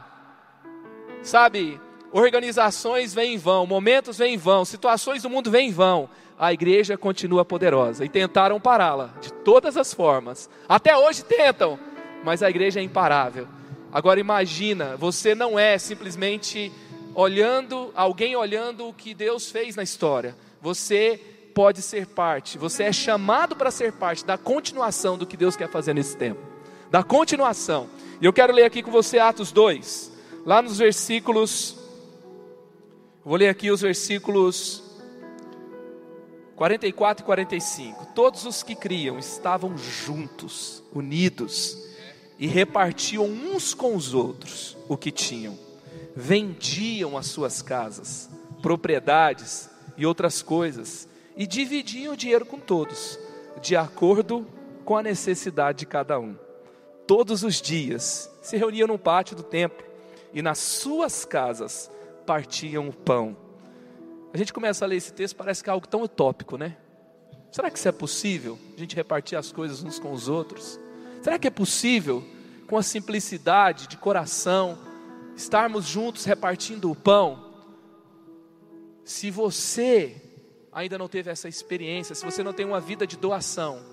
[1.22, 1.80] Sabe,
[2.12, 6.10] organizações vêm em vão, momentos vêm em vão, situações do mundo vêm em vão.
[6.38, 10.50] A igreja continua poderosa e tentaram pará-la de todas as formas.
[10.68, 11.78] Até hoje tentam,
[12.24, 13.48] mas a igreja é imparável.
[13.92, 16.72] Agora imagina, você não é simplesmente
[17.14, 20.36] olhando, alguém olhando o que Deus fez na história.
[20.62, 21.20] Você
[21.54, 25.70] pode ser parte, você é chamado para ser parte da continuação do que Deus quer
[25.70, 26.40] fazer nesse tempo.
[26.90, 27.90] Da continuação.
[28.22, 30.12] E eu quero ler aqui com você Atos 2,
[30.46, 31.79] lá nos versículos
[33.24, 34.82] Vou ler aqui os versículos
[36.56, 38.06] 44 e 45.
[38.16, 41.78] Todos os que criam estavam juntos, unidos,
[42.38, 45.60] e repartiam uns com os outros o que tinham.
[46.16, 48.30] Vendiam as suas casas,
[48.62, 53.20] propriedades e outras coisas, e dividiam o dinheiro com todos,
[53.62, 54.48] de acordo
[54.86, 56.38] com a necessidade de cada um.
[57.06, 59.86] Todos os dias se reuniam no pátio do templo
[60.34, 61.92] e nas suas casas
[62.30, 63.36] partiam o pão.
[64.32, 66.78] A gente começa a ler esse texto, parece que é algo tão utópico, né?
[67.52, 68.56] Será que isso é possível?
[68.78, 70.80] A gente repartir as coisas uns com os outros?
[71.24, 72.24] Será que é possível,
[72.68, 74.78] com a simplicidade de coração,
[75.36, 77.52] estarmos juntos repartindo o pão?
[79.04, 80.16] Se você
[80.72, 83.84] ainda não teve essa experiência, se você não tem uma vida de doação,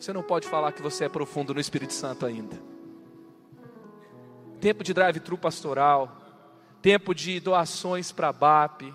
[0.00, 2.58] você não pode falar que você é profundo no Espírito Santo ainda.
[4.62, 6.23] Tempo de drive-thru pastoral,
[6.84, 8.92] tempo de doações para a BAP,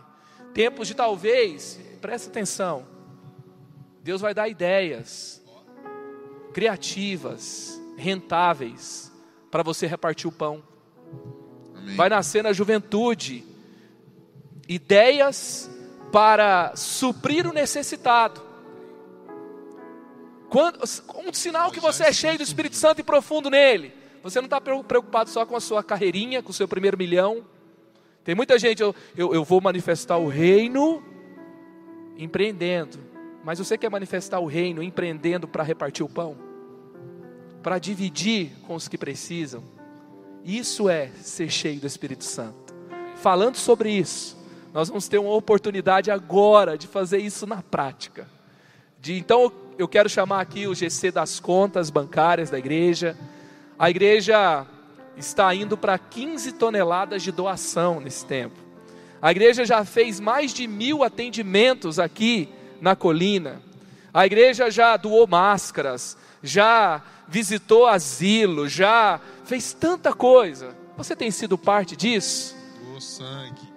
[0.54, 2.86] tempos de talvez, presta atenção,
[4.04, 5.44] Deus vai dar ideias
[6.54, 9.12] criativas, rentáveis,
[9.50, 10.64] para você repartir o pão.
[11.74, 11.96] Amém.
[11.96, 13.44] Vai nascer na juventude
[14.68, 15.68] ideias
[16.12, 18.40] para suprir o necessitado.
[20.48, 20.80] Quando,
[21.26, 23.92] um sinal que você é cheio do Espírito Santo e profundo nele.
[24.22, 27.44] Você não está preocupado só com a sua carreirinha, com o seu primeiro milhão
[28.30, 31.02] tem muita gente, eu, eu, eu vou manifestar o reino
[32.16, 33.00] empreendendo.
[33.44, 36.38] Mas você quer manifestar o reino empreendendo para repartir o pão?
[37.64, 39.64] Para dividir com os que precisam?
[40.46, 42.76] Isso é ser cheio do Espírito Santo.
[43.16, 44.38] Falando sobre isso,
[44.72, 48.30] nós vamos ter uma oportunidade agora de fazer isso na prática.
[49.02, 53.18] De, então eu quero chamar aqui o GC das contas bancárias da igreja.
[53.80, 54.68] A igreja
[55.20, 58.56] está indo para 15 toneladas de doação nesse tempo.
[59.22, 62.50] A igreja já fez mais de mil atendimentos aqui
[62.82, 63.62] na colina.
[64.14, 70.76] A igreja já doou máscaras, já visitou asilo, já fez tanta coisa.
[70.98, 72.56] Você tem sido parte disso?
[72.82, 73.70] Doou sangue.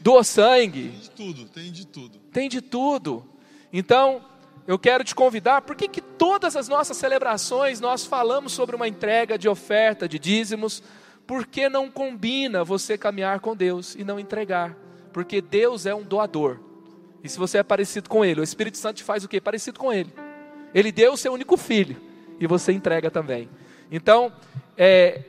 [0.00, 0.88] Doou sangue.
[0.88, 2.18] Tem de tudo, tem de tudo.
[2.32, 3.24] Tem de tudo.
[3.72, 4.22] Então,
[4.66, 8.88] eu quero te convidar, por que, que todas as nossas celebrações nós falamos sobre uma
[8.88, 10.82] entrega de oferta, de dízimos?
[11.26, 14.76] Porque não combina você caminhar com Deus e não entregar?
[15.12, 16.60] Porque Deus é um doador.
[17.22, 19.40] E se você é parecido com Ele, o Espírito Santo te faz o quê?
[19.40, 20.12] Parecido com Ele.
[20.74, 21.96] Ele deu o seu único filho
[22.40, 23.48] e você entrega também.
[23.90, 24.32] Então,
[24.76, 25.22] é,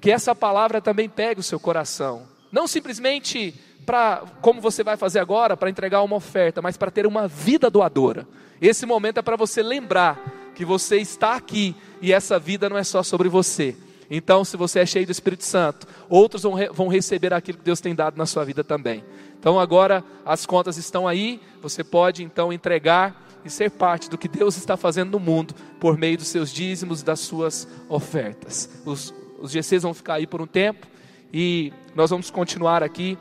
[0.00, 2.26] que essa palavra também pegue o seu coração.
[2.50, 3.54] Não simplesmente
[3.84, 7.68] para, como você vai fazer agora, para entregar uma oferta, mas para ter uma vida
[7.68, 8.26] doadora.
[8.60, 12.84] Esse momento é para você lembrar que você está aqui e essa vida não é
[12.84, 13.74] só sobre você.
[14.10, 17.64] Então, se você é cheio do Espírito Santo, outros vão, re vão receber aquilo que
[17.64, 19.04] Deus tem dado na sua vida também.
[19.38, 24.28] Então, agora as contas estão aí, você pode então entregar e ser parte do que
[24.28, 28.68] Deus está fazendo no mundo por meio dos seus dízimos, das suas ofertas.
[28.84, 30.86] Os, os GCs vão ficar aí por um tempo
[31.32, 33.16] e nós vamos continuar aqui,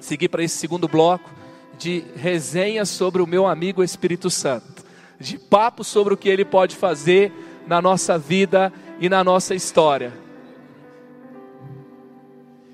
[0.00, 1.37] seguir para esse segundo bloco
[1.78, 4.84] de resenha sobre o meu amigo Espírito Santo,
[5.18, 7.32] de papo sobre o que ele pode fazer
[7.66, 10.12] na nossa vida e na nossa história.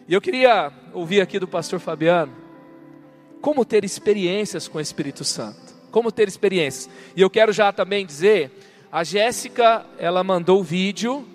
[0.09, 2.33] E eu queria ouvir aqui do pastor Fabiano
[3.41, 5.75] como ter experiências com o Espírito Santo.
[5.91, 6.89] Como ter experiências.
[7.15, 8.51] E eu quero já também dizer,
[8.91, 11.27] a Jéssica, ela mandou o vídeo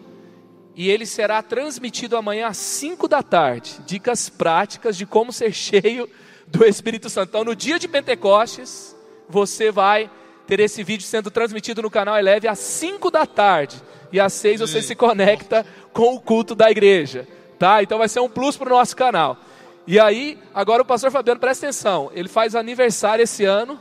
[0.76, 3.80] e ele será transmitido amanhã às 5 da tarde.
[3.86, 6.10] Dicas práticas de como ser cheio
[6.52, 7.30] do Espírito Santo.
[7.30, 8.96] Então, no dia de Pentecostes,
[9.28, 10.10] você vai
[10.48, 13.82] ter esse vídeo sendo transmitido no canal Eleve às 5 da tarde.
[14.12, 17.28] E às 6 você se conecta com o culto da igreja.
[17.60, 17.84] Tá?
[17.84, 19.38] Então vai ser um plus para o nosso canal.
[19.86, 22.12] E aí, agora o pastor Fabiano, presta atenção.
[22.14, 23.80] Ele faz aniversário esse ano,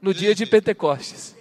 [0.00, 1.36] no dia de Pentecostes.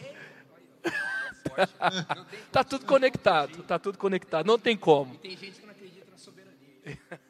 [2.52, 5.16] tá tudo conectado, tá tudo conectado, não tem como.
[5.16, 7.20] E tem gente que não acredita na soberania.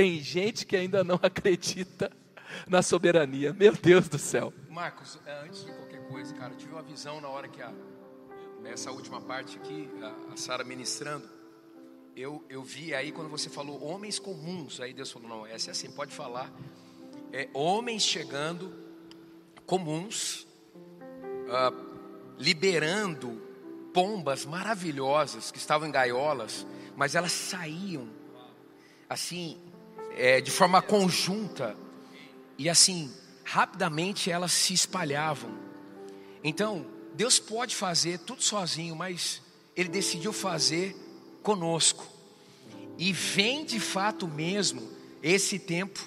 [0.00, 2.10] tem gente que ainda não acredita
[2.66, 3.52] na soberania.
[3.52, 4.50] Meu Deus do céu.
[4.70, 7.70] Marcos, é, antes de qualquer coisa, cara, tive uma visão na hora que a,
[8.64, 9.90] essa última parte aqui,
[10.32, 11.28] a, Sara ministrando,
[12.16, 15.72] eu, eu vi aí quando você falou homens comuns, aí Deus falou, não, essa é
[15.72, 16.50] assim, pode falar.
[17.30, 18.72] É, homens chegando,
[19.66, 20.46] comuns,
[21.46, 23.38] uh, liberando
[23.92, 28.08] pombas maravilhosas que estavam em gaiolas, mas elas saíam
[29.10, 29.60] assim,
[30.10, 31.76] é, de forma conjunta,
[32.58, 33.12] e assim,
[33.44, 35.50] rapidamente elas se espalhavam.
[36.42, 39.42] Então, Deus pode fazer tudo sozinho, mas
[39.76, 40.96] Ele decidiu fazer
[41.42, 42.06] conosco.
[42.98, 44.90] E vem de fato mesmo
[45.22, 46.00] esse tempo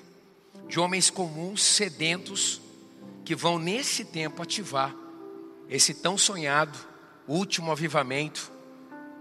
[0.68, 2.62] de homens comuns sedentos
[3.26, 4.96] que vão nesse tempo ativar
[5.70, 6.78] esse tão sonhado
[7.28, 8.52] último avivamento,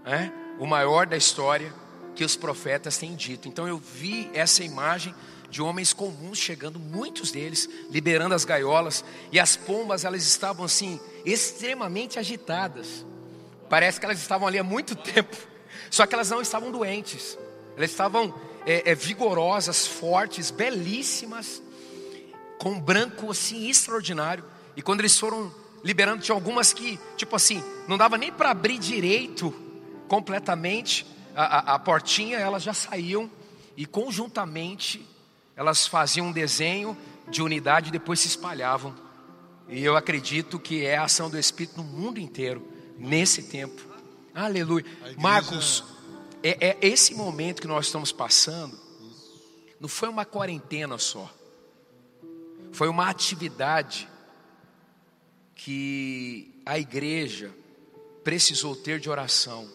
[0.03, 0.31] né?
[0.59, 1.73] o maior da história
[2.15, 3.47] que os profetas têm dito.
[3.47, 5.13] Então eu vi essa imagem
[5.49, 10.99] de homens comuns chegando, muitos deles liberando as gaiolas e as pombas elas estavam assim
[11.23, 13.05] extremamente agitadas.
[13.69, 15.37] Parece que elas estavam ali há muito tempo,
[15.91, 17.37] só que elas não estavam doentes.
[17.77, 18.33] Elas estavam
[18.65, 21.61] é, é, vigorosas, fortes, belíssimas,
[22.57, 24.43] com um branco assim extraordinário.
[24.75, 25.53] E quando eles foram
[25.83, 29.53] liberando, tinha algumas que, tipo assim, não dava nem para abrir direito
[30.07, 31.05] completamente
[31.35, 33.29] a, a, a, portinha, elas já saíam
[33.75, 35.07] e conjuntamente
[35.55, 38.95] elas faziam um desenho de unidade e depois se espalhavam.
[39.67, 42.67] E eu acredito que é a ação do Espírito no mundo inteiro,
[42.97, 43.81] nesse tempo.
[44.33, 44.85] Aleluia.
[44.85, 45.19] Igreja...
[45.19, 45.83] Marcos,
[46.41, 48.77] é, é esse momento que nós estamos passando,
[49.79, 51.31] não foi uma quarentena só,
[52.71, 54.09] foi uma atividade
[55.55, 57.51] que a igreja
[58.23, 59.69] precisou ter de oração,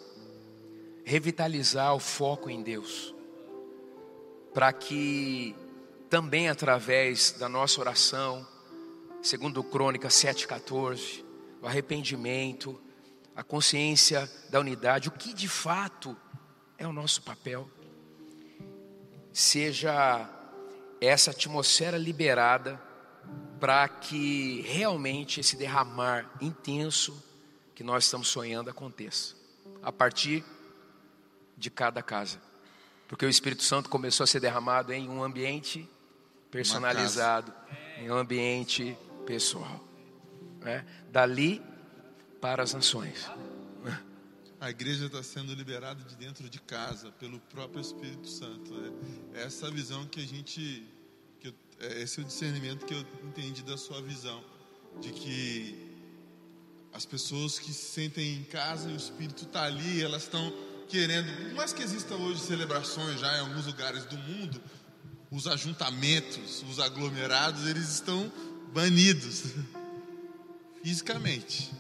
[1.09, 3.15] revitalizar o foco em Deus,
[4.53, 5.57] para que
[6.11, 8.47] também através da nossa oração,
[9.23, 11.25] segundo Crônica 7,14,
[11.63, 12.79] o arrependimento,
[13.35, 16.15] a consciência da unidade, o que de fato
[16.77, 17.71] é o nosso papel,
[19.33, 20.29] seja
[21.01, 22.79] essa atmosfera liberada
[23.59, 27.25] para que realmente esse derramar intenso
[27.75, 29.35] que nós estamos sonhando aconteça,
[29.83, 30.45] a partir
[31.59, 32.41] de cada casa.
[33.09, 35.89] Porque o Espírito Santo começou a ser derramado em um ambiente
[36.51, 37.53] personalizado,
[37.99, 38.97] em um ambiente
[39.27, 39.83] pessoal.
[40.61, 40.85] Né?
[41.11, 41.63] Dali
[42.41, 43.31] para as nações.
[44.61, 48.75] A igreja está sendo liberada de dentro de casa pelo próprio Espírito Santo.
[49.35, 50.85] É essa visão que a gente
[51.81, 54.43] é, esse é o discernimento que eu entendi da sua visão,
[55.01, 55.89] de que
[56.93, 60.53] as pessoas que se sentem em casa e o Espírito está ali, elas estão
[60.89, 64.61] querendo, por mais que existam hoje celebrações já em alguns lugares do mundo,
[65.31, 68.33] os ajuntamentos, os aglomerados, eles estão
[68.73, 69.53] banidos
[70.83, 71.71] fisicamente.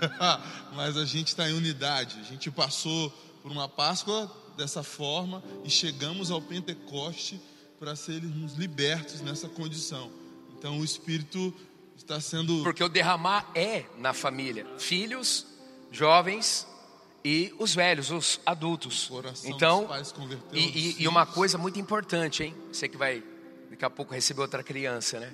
[0.74, 2.18] Mas a gente está em unidade.
[2.20, 3.10] A gente passou
[3.42, 7.40] por uma Páscoa dessa forma e chegamos ao Pentecoste
[7.78, 10.10] para sermos libertos nessa condição.
[10.58, 11.54] Então o Espírito
[11.96, 15.46] está sendo Porque o derramar é na família: filhos,
[15.92, 16.66] jovens
[17.24, 19.08] e os velhos, os adultos.
[19.44, 19.86] Então,
[20.52, 20.60] e,
[21.00, 22.54] e- e uma coisa muito importante, hein?
[22.72, 23.22] Você que vai
[23.70, 25.32] daqui a pouco receber outra criança, né?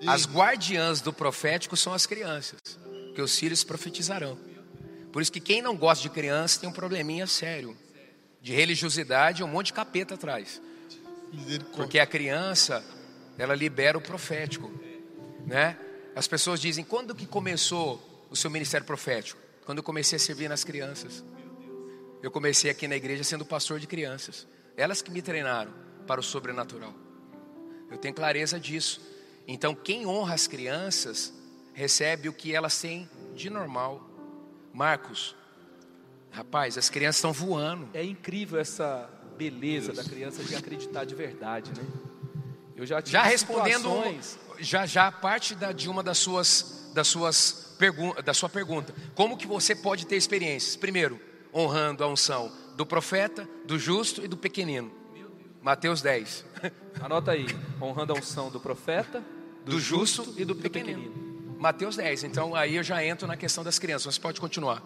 [0.00, 2.58] E- As guardiãs do profético são as crianças,
[3.14, 4.38] que os filhos profetizarão.
[5.12, 7.76] Por isso que quem não gosta de criança tem um probleminha sério
[8.42, 10.60] de religiosidade e um monte de capeta atrás.
[11.74, 12.84] Porque a criança,
[13.38, 14.70] ela libera o profético,
[15.46, 15.76] né?
[16.14, 19.40] As pessoas dizem, quando que começou o seu ministério profético?
[19.66, 21.22] Quando eu comecei a servir nas crianças.
[22.22, 24.46] Eu comecei aqui na igreja sendo pastor de crianças.
[24.76, 25.72] Elas que me treinaram
[26.06, 26.94] para o sobrenatural.
[27.90, 29.00] Eu tenho clareza disso.
[29.46, 31.32] Então, quem honra as crianças,
[31.74, 34.08] recebe o que elas têm de normal.
[34.72, 35.36] Marcos,
[36.30, 37.88] rapaz, as crianças estão voando.
[37.92, 41.86] É incrível essa beleza da criança de acreditar de verdade, né?
[42.76, 47.08] Eu já tive Já respondendo, situações- já já parte da, de uma das suas, das
[47.08, 47.65] suas
[48.24, 48.94] da sua pergunta.
[49.14, 50.76] Como que você pode ter experiências?
[50.76, 51.20] Primeiro,
[51.54, 54.90] honrando a unção do profeta, do justo e do pequenino.
[55.62, 56.44] Mateus 10.
[57.00, 57.46] Anota aí,
[57.80, 59.22] honrando a unção do profeta,
[59.64, 61.56] Do, justo, e do pequenino.
[61.58, 62.24] Mateus 10.
[62.24, 64.06] Então aí eu já entro na questão das crianças.
[64.06, 64.82] Mas pode continuar.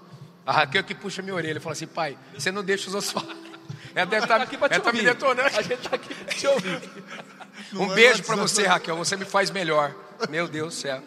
[0.46, 3.12] A Raquel que puxa minha orelha e fala assim, pai, você não deixa os outros
[3.12, 3.36] falar.
[3.94, 5.56] Ela deve Tá estar ela tá me detonando.
[5.56, 6.80] A gente tá aqui pra te ouvir.
[7.74, 8.96] Um beijo para você, Raquel.
[8.96, 9.94] Você me faz melhor.
[10.28, 11.02] Meu Deus do céu.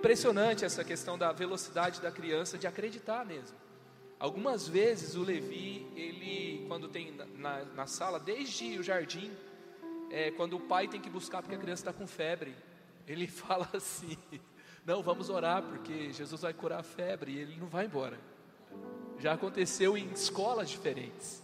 [0.00, 3.54] Impressionante essa questão da velocidade da criança de acreditar mesmo.
[4.18, 9.30] Algumas vezes o Levi, ele, quando tem na, na sala, desde o jardim,
[10.10, 12.56] é, quando o pai tem que buscar porque a criança está com febre,
[13.06, 14.16] ele fala assim:
[14.86, 18.18] Não, vamos orar porque Jesus vai curar a febre e ele não vai embora.
[19.18, 21.42] Já aconteceu em escolas diferentes.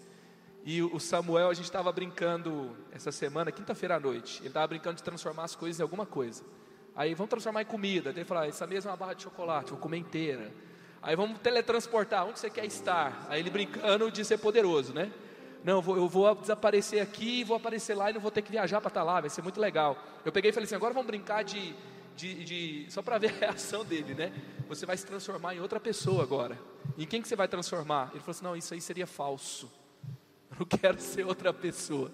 [0.64, 4.40] E o Samuel, a gente estava brincando essa semana, quinta-feira à noite.
[4.40, 6.42] Ele estava brincando de transformar as coisas em alguma coisa.
[6.96, 8.10] Aí vamos transformar em comida.
[8.12, 10.50] Daí ele falou: ah, essa mesma é uma barra de chocolate, vou comer inteira.
[11.02, 13.26] Aí vamos teletransportar, onde você quer estar?
[13.28, 15.12] Aí ele brincando de ser poderoso, né?
[15.62, 18.88] Não, eu vou, desaparecer aqui, vou aparecer lá e não vou ter que viajar para
[18.88, 19.96] estar lá, vai ser muito legal.
[20.24, 21.74] Eu peguei e falei assim: agora vamos brincar de.
[22.16, 24.32] de, de- só para ver a reação dele, né?
[24.68, 26.58] Você vai se transformar em outra pessoa agora.
[26.96, 28.08] Em quem que você vai transformar?
[28.12, 29.70] Ele falou assim: não, isso aí seria falso.
[30.50, 32.10] Eu não quero ser outra pessoa.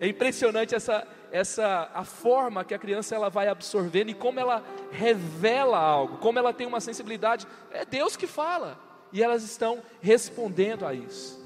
[0.00, 4.64] É impressionante essa, essa a forma que a criança ela vai absorvendo e como ela
[4.90, 7.46] revela algo, como ela tem uma sensibilidade.
[7.70, 8.78] É Deus que fala
[9.12, 11.42] e elas estão respondendo a isso.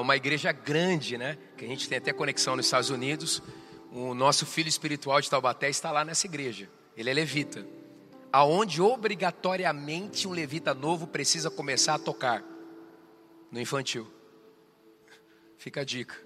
[0.00, 1.36] uma igreja grande, né?
[1.56, 3.42] Que a gente tem até conexão nos Estados Unidos.
[3.92, 6.70] O nosso filho espiritual de Taubaté está lá nessa igreja.
[6.96, 7.66] Ele é levita.
[8.32, 12.42] Aonde obrigatoriamente um levita novo precisa começar a tocar?
[13.50, 14.10] No infantil.
[15.58, 16.16] Fica a dica.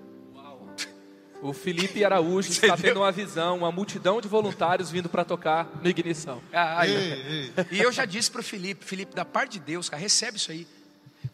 [1.43, 5.89] O Felipe Araújo está tendo uma visão, uma multidão de voluntários vindo para tocar no
[5.89, 6.43] Ignição.
[6.53, 6.87] Ah.
[6.87, 7.53] Ei, ei.
[7.73, 10.51] E eu já disse para o Felipe, Felipe, da parte de Deus, cara, recebe isso
[10.51, 10.67] aí.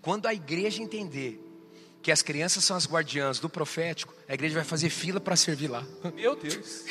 [0.01, 1.41] Quando a igreja entender
[2.03, 5.69] que as crianças são as guardiãs do profético, a igreja vai fazer fila para servir
[5.69, 5.85] lá.
[6.15, 6.85] Meu Deus.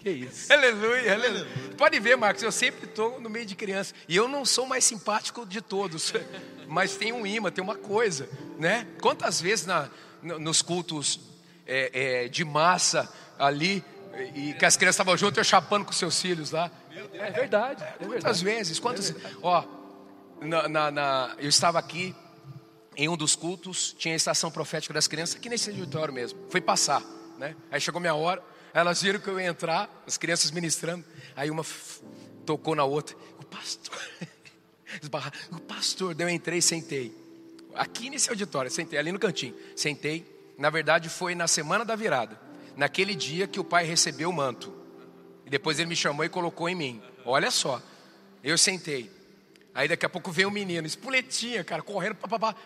[0.00, 0.52] Que isso?
[0.52, 1.46] Aleluia, aleluia.
[1.78, 3.94] Pode ver, Marcos, eu sempre estou no meio de criança.
[4.08, 6.12] E eu não sou o mais simpático de todos.
[6.68, 8.28] Mas tem um imã, tem uma coisa,
[8.58, 8.86] né?
[9.00, 9.88] Quantas vezes na,
[10.22, 11.20] no- nos cultos
[11.66, 13.84] é, é, de massa ali,
[14.34, 16.70] e que as crianças estavam juntas, eu chapando com seus filhos lá.
[17.14, 17.82] É verdade.
[17.82, 18.44] É Quantas verdade.
[18.44, 18.78] vezes?
[18.78, 19.64] Quantas Ó,
[20.40, 22.14] na, na- na- eu estava aqui
[22.96, 26.38] em um dos cultos, tinha a estação profética das crianças, aqui nesse auditório mesmo.
[26.48, 27.02] Foi passar,
[27.38, 27.56] né?
[27.70, 28.40] Aí chegou minha hora,
[28.72, 31.04] elas viram que eu ia entrar, as crianças ministrando.
[31.34, 31.64] Aí uma
[32.46, 33.16] tocou na outra.
[33.40, 33.98] O pastor.
[35.02, 37.12] Esbarra, o pastor, daí eu entrei e sentei.
[37.74, 39.56] Aqui nesse auditório, sentei ali no cantinho.
[39.74, 40.24] Sentei.
[40.58, 42.40] Na verdade, foi na semana da virada.
[42.76, 44.72] Naquele dia que o pai recebeu o manto.
[45.46, 47.02] E depois ele me chamou e colocou em mim.
[47.24, 47.80] Olha só.
[48.42, 49.10] Eu sentei.
[49.74, 52.16] Aí daqui a pouco veio um menino, espuletinha, cara, correndo,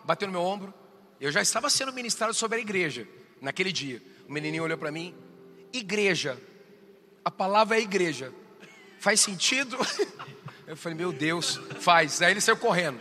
[0.05, 0.75] bateu no meu ombro.
[1.21, 3.09] Eu já estava sendo ministrado sobre a igreja
[3.41, 4.03] naquele dia.
[4.29, 5.15] O menininho olhou para mim.
[5.73, 6.39] Igreja.
[7.25, 8.33] A palavra é igreja.
[8.99, 9.77] Faz sentido?
[10.67, 12.21] Eu falei, meu Deus, faz.
[12.21, 13.01] Aí ele saiu correndo.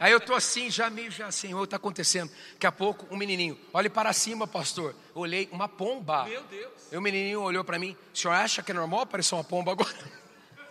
[0.00, 2.30] Aí eu tô assim, já meio já assim, que está acontecendo?
[2.54, 4.94] Daqui a pouco, um menininho, olhe para cima, pastor.
[5.14, 6.24] Olhei, uma pomba.
[6.24, 6.72] Meu Deus.
[6.90, 9.72] E o menininho olhou para mim, o senhor acha que é normal aparecer uma pomba
[9.72, 9.94] agora?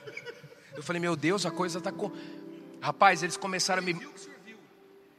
[0.75, 2.11] Eu falei, meu Deus, a coisa está com.
[2.81, 3.93] Rapaz, eles começaram a me.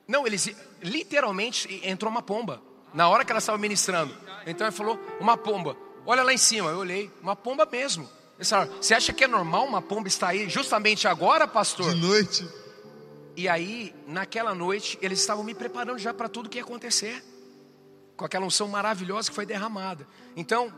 [0.09, 0.51] Não, eles
[0.83, 2.61] literalmente entrou uma pomba.
[2.93, 4.13] Na hora que ela estava ministrando.
[4.45, 5.77] Então ele falou, uma pomba.
[6.05, 6.71] Olha lá em cima.
[6.71, 8.11] Eu olhei, uma pomba mesmo.
[8.37, 11.95] Eles falaram, você acha que é normal uma pomba estar aí justamente agora, pastor?
[11.95, 12.60] De noite.
[13.37, 17.25] E aí, naquela noite, eles estavam me preparando já para tudo que ia acontecer.
[18.17, 20.07] Com aquela unção maravilhosa que foi derramada.
[20.37, 20.73] Então,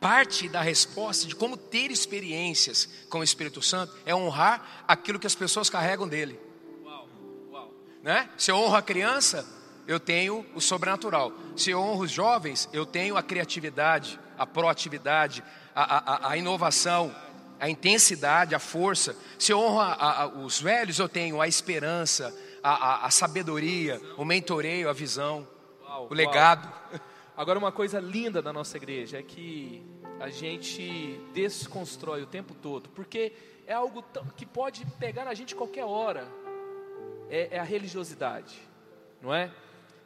[0.00, 5.26] parte da resposta de como ter experiências com o Espírito Santo é honrar aquilo que
[5.26, 6.38] as pessoas carregam dele.
[8.02, 8.28] Né?
[8.36, 9.44] Se eu honro a criança,
[9.86, 11.32] eu tenho o sobrenatural.
[11.56, 15.42] Se eu honro os jovens, eu tenho a criatividade, a proatividade,
[15.74, 17.14] a, a, a inovação,
[17.58, 19.16] a intensidade, a força.
[19.38, 24.24] Se eu honro a, a, os velhos, eu tenho a esperança, a, a sabedoria, o
[24.24, 25.46] mentoreio, a visão,
[25.82, 26.66] Uau, o legado.
[26.66, 27.00] uau.
[27.36, 29.84] Agora, uma coisa linda da nossa igreja é que
[30.18, 33.32] a gente desconstrói o tempo todo, porque
[33.66, 34.02] é algo
[34.36, 36.26] que pode pegar na gente qualquer hora.
[37.28, 38.56] É, é a religiosidade,
[39.20, 39.50] não é?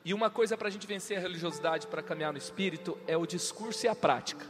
[0.04, 3.26] E uma coisa para a gente vencer a religiosidade para caminhar no espírito é o
[3.26, 4.46] discurso e a prática.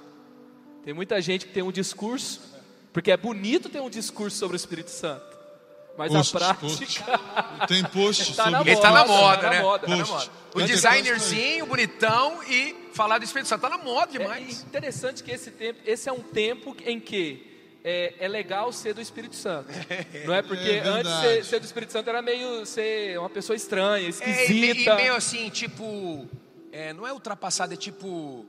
[0.84, 2.59] Tem muita gente que tem um discurso,
[2.92, 5.38] porque é bonito ter um discurso sobre o Espírito Santo,
[5.96, 7.20] mas Post, a prática.
[7.68, 9.62] Tem post Tá na sobre Ele tá na Moda, tá na né?
[9.62, 9.86] moda.
[9.86, 10.30] Tá na moda.
[10.54, 13.60] O designerzinho, bonitão e falar do Espírito Santo.
[13.60, 14.62] Tá na moda É demais.
[14.62, 17.46] interessante que esse tempo, esse é um tempo em que
[17.84, 19.68] é, é legal ser do Espírito Santo,
[20.26, 20.42] não é?
[20.42, 24.06] Porque É antes ser, ser do Espírito Santo era meio ser uma pessoa estranha, É,
[24.06, 24.90] e, esquisita.
[24.92, 26.28] e meio assim, tipo.
[26.72, 28.44] é, não é ultrapassado, é tipo.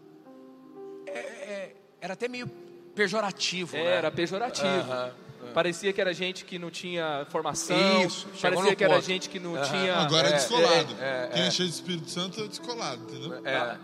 [1.08, 2.50] é, é, era até meio
[2.96, 3.76] pejorativo.
[3.78, 3.84] né?
[3.86, 4.68] Era pejorativo.
[4.68, 5.12] Aham,
[5.54, 8.06] Parecia que era gente que não tinha formação.
[8.06, 9.06] Isso, parecia que era ponto.
[9.06, 9.96] gente que não tinha.
[9.98, 10.96] Agora é, É, descolado.
[11.00, 11.52] é, é, Quem é é.
[11.52, 13.46] cheio de Espírito Santo é descolado, entendeu?
[13.46, 13.78] É.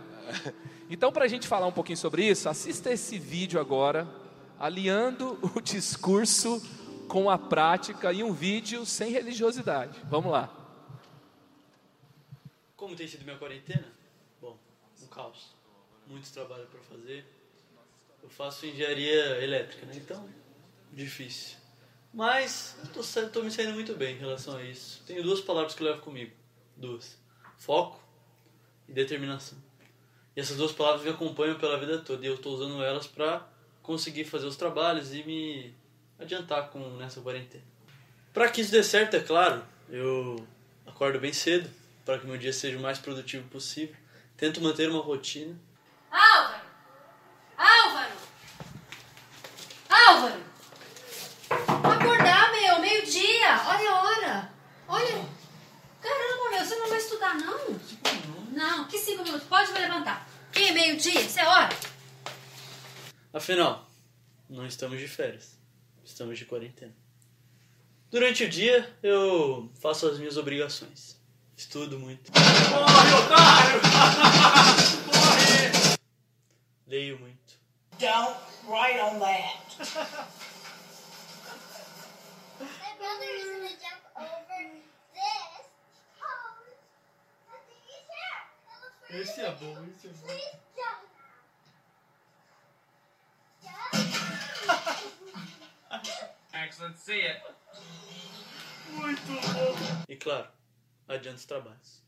[0.90, 4.08] Então, para a gente falar um pouquinho sobre isso, assista esse vídeo agora,
[4.60, 6.62] aliando o discurso
[7.10, 10.00] com a prática e um vídeo sem religiosidade.
[10.10, 10.50] Vamos lá.
[12.76, 13.86] Como tem sido minha quarentena?
[14.42, 14.58] Bom,
[15.02, 15.54] um caos.
[16.08, 17.26] Muito trabalho para fazer.
[18.28, 19.94] Eu faço engenharia elétrica, né?
[19.96, 20.28] Então,
[20.92, 21.56] difícil.
[22.14, 22.76] Mas
[23.32, 25.02] tô me saindo muito bem em relação a isso.
[25.08, 26.36] Tenho duas palavras que eu levo comigo.
[26.76, 27.18] Duas.
[27.58, 28.04] Foco
[28.86, 29.58] e determinação.
[30.36, 32.26] E essas duas palavras me acompanham pela vida toda.
[32.26, 33.48] E eu estou usando elas para
[33.82, 35.74] conseguir fazer os trabalhos e me
[36.20, 37.64] adiantar com nessa quarentena.
[38.34, 40.46] Para que isso dê certo, é claro, eu
[40.86, 41.70] acordo bem cedo
[42.04, 43.96] para que meu dia seja o mais produtivo possível.
[44.36, 45.58] Tento manter uma rotina.
[46.12, 46.68] Álvaro!
[47.58, 48.18] Álvaro!
[50.08, 50.42] Álvaro!
[51.50, 53.62] Acordar, meu, meio-dia!
[53.68, 54.54] Olha a hora!
[54.88, 55.26] Olha!
[56.02, 57.78] Caramba, meu, você não vai estudar, não?
[58.54, 60.26] Não, que cinco minutos, pode me levantar.
[60.54, 61.20] Que meio-dia?
[61.20, 61.76] Isso é hora?
[63.34, 63.86] Afinal,
[64.50, 65.60] não estamos de férias,
[66.06, 66.96] estamos de quarentena.
[68.10, 71.18] Durante o dia, eu faço as minhas obrigações.
[71.58, 72.32] Estudo muito.
[72.32, 73.82] Corre, otário!
[75.12, 75.98] Corre!
[76.88, 77.58] Leio muito.
[78.00, 78.38] Don't
[78.70, 79.67] write on that.
[79.78, 79.86] My
[82.98, 84.60] brother is gonna jump over
[85.14, 85.66] this
[86.18, 86.66] hole.
[87.48, 88.42] I think he's here.
[88.66, 90.26] It looks very Esse é bom, esse é bom.
[90.26, 91.06] Please jump.
[93.62, 93.96] Jump.
[96.54, 97.42] Excellent, see it.
[100.10, 100.48] E claro,
[101.08, 102.02] adianta os trabalhos.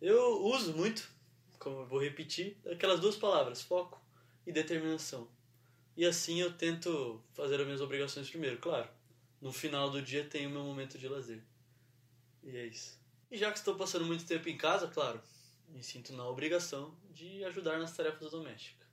[0.00, 1.06] Eu uso muito,
[1.58, 4.02] como eu vou repetir, aquelas duas palavras, foco
[4.46, 5.28] e determinação.
[5.96, 8.88] E assim eu tento fazer as minhas obrigações primeiro, claro.
[9.40, 11.42] No final do dia tem o meu momento de lazer.
[12.42, 12.98] E é isso.
[13.30, 15.20] E já que estou passando muito tempo em casa, claro,
[15.68, 18.88] me sinto na obrigação de ajudar nas tarefas domésticas.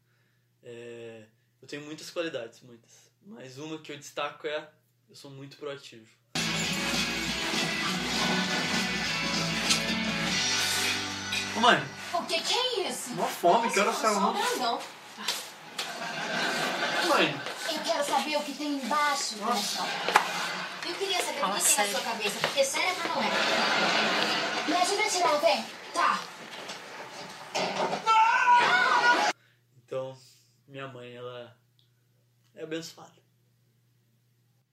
[0.62, 1.26] É,
[1.62, 3.10] eu tenho muitas qualidades, muitas.
[3.22, 4.70] Mas uma que eu destaco é
[5.10, 6.08] eu sou muito proativo.
[11.58, 11.78] Ô mãe,
[12.14, 13.12] O que, que é isso?
[13.14, 14.34] uma fome, que hora saiu não?
[14.34, 14.80] grandão.
[17.10, 17.41] Mãe,
[17.74, 19.88] Eu quero saber o que tem embaixo do lençol.
[20.88, 24.68] Eu queria saber o que tem na sua cabeça, porque cérebro não é.
[24.68, 25.66] Me ajuda a tirar, vem.
[25.93, 26.20] Tá.
[29.84, 30.16] Então,
[30.68, 31.58] minha mãe, ela
[32.53, 33.18] é abençoada.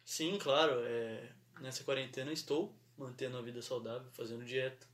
[0.05, 1.31] Sim, claro, é,
[1.61, 4.87] nessa quarentena estou mantendo a vida saudável, fazendo dieta,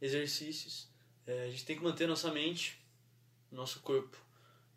[0.00, 0.93] exercícios.
[1.26, 2.78] É, a gente tem que manter nossa mente,
[3.50, 4.14] nosso corpo,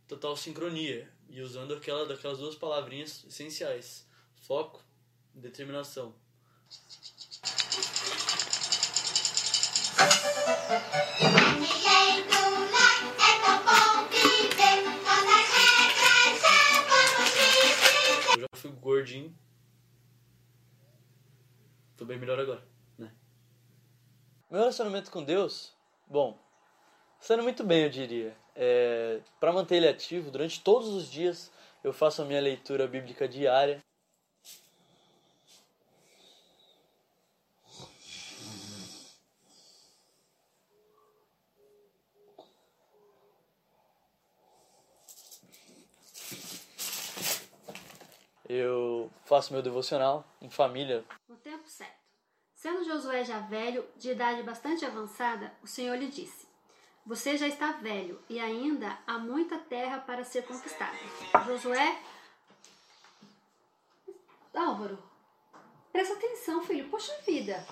[0.08, 4.82] total sincronia e usando aquela daquelas duas palavrinhas essenciais: foco,
[5.34, 6.16] determinação.
[18.34, 19.38] Eu já fui gordinho.
[21.98, 22.66] Tô bem melhor agora,
[22.98, 23.14] né?
[24.50, 25.77] Meu relacionamento com Deus,
[26.08, 26.38] bom,
[27.20, 28.36] sendo muito bem, eu diria.
[28.56, 31.52] É, para manter ele ativo durante todos os dias,
[31.84, 33.82] Eu faço a minha leitura bíblica diária.
[48.50, 51.06] Eu faço meu devocional em família.
[51.30, 52.07] No tempo certo.
[52.58, 56.48] Sendo Josué já velho, de idade bastante avançada, o Senhor lhe disse:
[57.06, 60.98] Você já está velho e ainda há muita terra para ser conquistada.
[61.46, 62.02] Josué.
[64.56, 64.98] Álvaro,
[65.92, 66.90] presta atenção, filho.
[66.90, 67.64] Poxa vida.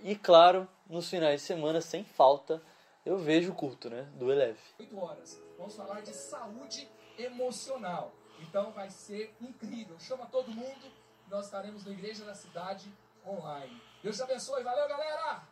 [0.00, 2.60] E claro, nos finais de semana, sem falta,
[3.06, 4.02] eu vejo o culto, né?
[4.14, 4.58] Do Eleve.
[4.76, 5.40] 8 horas.
[5.56, 8.12] Vamos falar de saúde emocional.
[8.40, 9.96] Então vai ser incrível.
[10.00, 10.92] Chama todo mundo.
[11.30, 12.92] Nós estaremos na Igreja da Cidade
[13.26, 13.80] online.
[14.02, 14.62] Deus te abençoe.
[14.62, 15.42] Valeu, galera!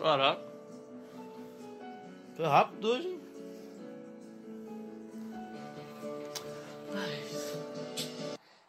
[0.00, 0.42] Caraca.
[2.36, 3.08] Foi rápido hoje.
[3.08, 3.20] hein?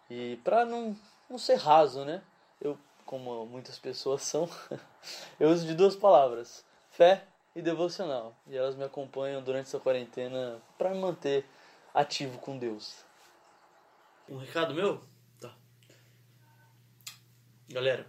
[0.09, 0.95] E pra não,
[1.30, 2.22] não ser raso, né?
[2.61, 4.49] Eu, como muitas pessoas são,
[5.39, 7.26] eu uso de duas palavras: fé
[7.56, 8.38] e devocional.
[8.45, 11.45] E elas me acompanham durante essa quarentena pra me manter
[11.93, 13.06] ativo com Deus.
[14.28, 15.01] Um recado meu?
[15.39, 15.56] Tá.
[17.70, 18.06] Galera,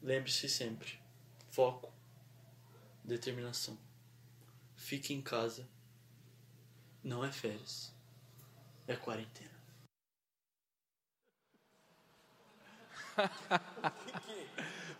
[0.00, 1.00] lembre-se sempre:
[1.50, 1.92] foco,
[3.02, 3.76] determinação.
[4.76, 5.68] Fique em casa.
[7.02, 7.92] Não é férias,
[8.86, 9.52] é quarentena.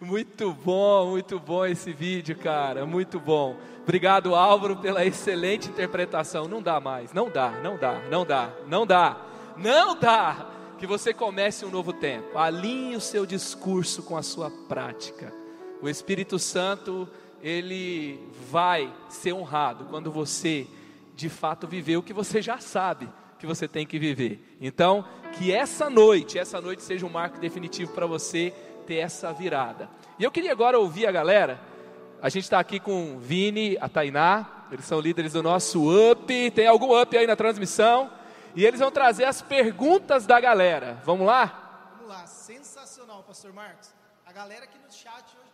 [0.05, 2.85] Muito bom, muito bom esse vídeo, cara.
[2.85, 3.57] Muito bom.
[3.83, 6.47] Obrigado, Álvaro, pela excelente interpretação.
[6.47, 9.17] Não dá mais, não dá, não dá, não dá, não dá,
[9.57, 10.47] não dá.
[10.79, 12.37] Que você comece um novo tempo.
[12.37, 15.33] Alinhe o seu discurso com a sua prática.
[15.81, 17.09] O Espírito Santo,
[17.43, 20.67] ele vai ser honrado quando você,
[21.17, 24.57] de fato, viver o que você já sabe que você tem que viver.
[24.61, 28.53] Então, que essa noite, essa noite seja um marco definitivo para você
[28.87, 29.89] ter essa virada.
[30.19, 31.61] E eu queria agora ouvir a galera.
[32.23, 36.51] A gente está aqui com o Vini, a Tainá, eles são líderes do nosso UP.
[36.51, 38.11] Tem algum UP aí na transmissão?
[38.55, 40.99] E eles vão trazer as perguntas da galera.
[41.05, 41.93] Vamos lá?
[41.97, 43.93] Vamos lá, sensacional, Pastor Marcos.
[44.25, 45.51] A galera aqui no chat hoje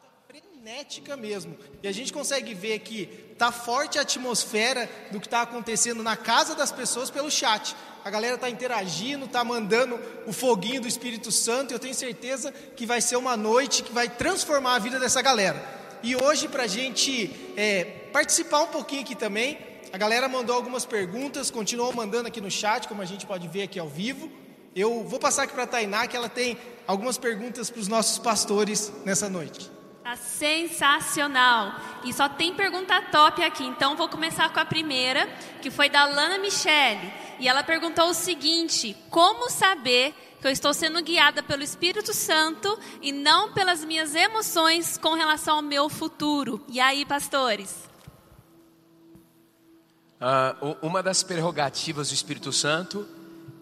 [0.60, 1.56] frenética mesmo.
[1.82, 3.06] E a gente consegue ver que
[3.38, 7.74] tá forte a atmosfera do que está acontecendo na casa das pessoas pelo chat.
[8.04, 11.72] A galera está interagindo, está mandando o foguinho do Espírito Santo.
[11.72, 15.22] E eu tenho certeza que vai ser uma noite que vai transformar a vida dessa
[15.22, 15.64] galera.
[16.02, 19.58] E hoje, para a gente é, participar um pouquinho aqui também,
[19.90, 23.62] a galera mandou algumas perguntas, continuou mandando aqui no chat, como a gente pode ver
[23.62, 24.30] aqui ao vivo.
[24.76, 28.18] Eu vou passar aqui para a Tainá, que ela tem algumas perguntas para os nossos
[28.18, 29.79] pastores nessa noite.
[30.02, 31.74] Tá sensacional.
[32.04, 33.64] E só tem pergunta top aqui.
[33.64, 35.26] Então vou começar com a primeira,
[35.60, 37.12] que foi da Lana Michele.
[37.38, 42.78] E ela perguntou o seguinte: Como saber que eu estou sendo guiada pelo Espírito Santo
[43.02, 46.64] e não pelas minhas emoções com relação ao meu futuro?
[46.68, 47.88] E aí, pastores?
[50.18, 53.06] Ah, u- uma das prerrogativas do Espírito Santo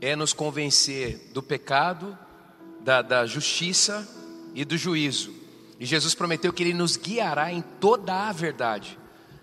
[0.01, 2.17] é nos convencer do pecado,
[2.81, 4.09] da, da justiça
[4.55, 5.35] e do juízo.
[5.79, 8.99] E Jesus prometeu que Ele nos guiará em toda a verdade.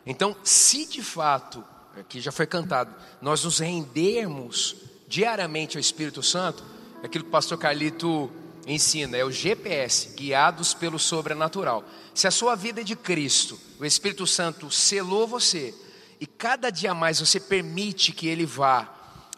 [0.05, 1.63] Então, se de fato,
[1.97, 4.75] aqui já foi cantado, nós nos rendermos
[5.07, 6.63] diariamente ao Espírito Santo,
[7.01, 8.29] é aquilo que o pastor Carlito
[8.67, 11.83] ensina, é o GPS, guiados pelo sobrenatural.
[12.13, 15.73] Se a sua vida é de Cristo, o Espírito Santo selou você,
[16.19, 18.91] e cada dia mais você permite que Ele vá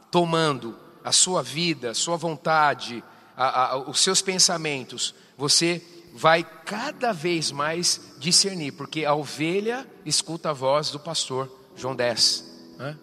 [0.09, 3.03] tomando a sua vida, a sua vontade,
[3.35, 5.81] a- a- os seus pensamentos, você
[6.17, 12.43] vai cada vez mais discernir, porque a ovelha escuta a voz do pastor, João 10.
[12.79, 12.97] né?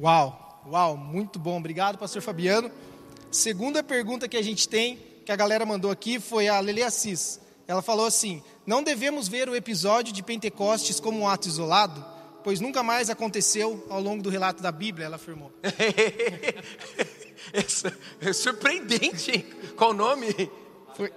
[0.00, 1.58] Uau, uau, muito bom.
[1.58, 2.70] Obrigado, pastor Fabiano.
[3.30, 7.38] Segunda pergunta que a gente tem, que a galera mandou aqui, foi a Lele Assis.
[7.68, 12.02] Ela falou assim: Não devemos ver o episódio de Pentecostes como um ato isolado,
[12.42, 15.52] pois nunca mais aconteceu ao longo do relato da Bíblia, ela afirmou.
[17.52, 19.44] Essa- é surpreendente, hein?
[19.76, 20.26] Qual o nome?
[20.96, 21.12] Foi,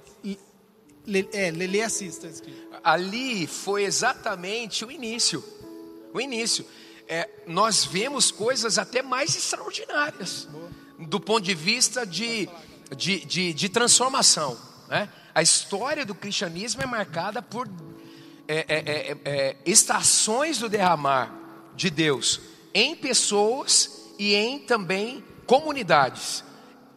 [1.33, 2.67] É, Lele Assis, está escrito.
[2.83, 5.43] Ali foi exatamente o início.
[6.13, 6.65] O início.
[7.07, 10.47] É, nós vemos coisas até mais extraordinárias
[10.97, 12.49] do ponto de vista de,
[12.95, 14.57] de, de, de transformação.
[14.87, 15.09] Né?
[15.33, 17.67] A história do cristianismo é marcada por
[18.47, 21.33] é, é, é, é, estações do derramar
[21.75, 22.41] de Deus
[22.73, 26.43] em pessoas e em também comunidades.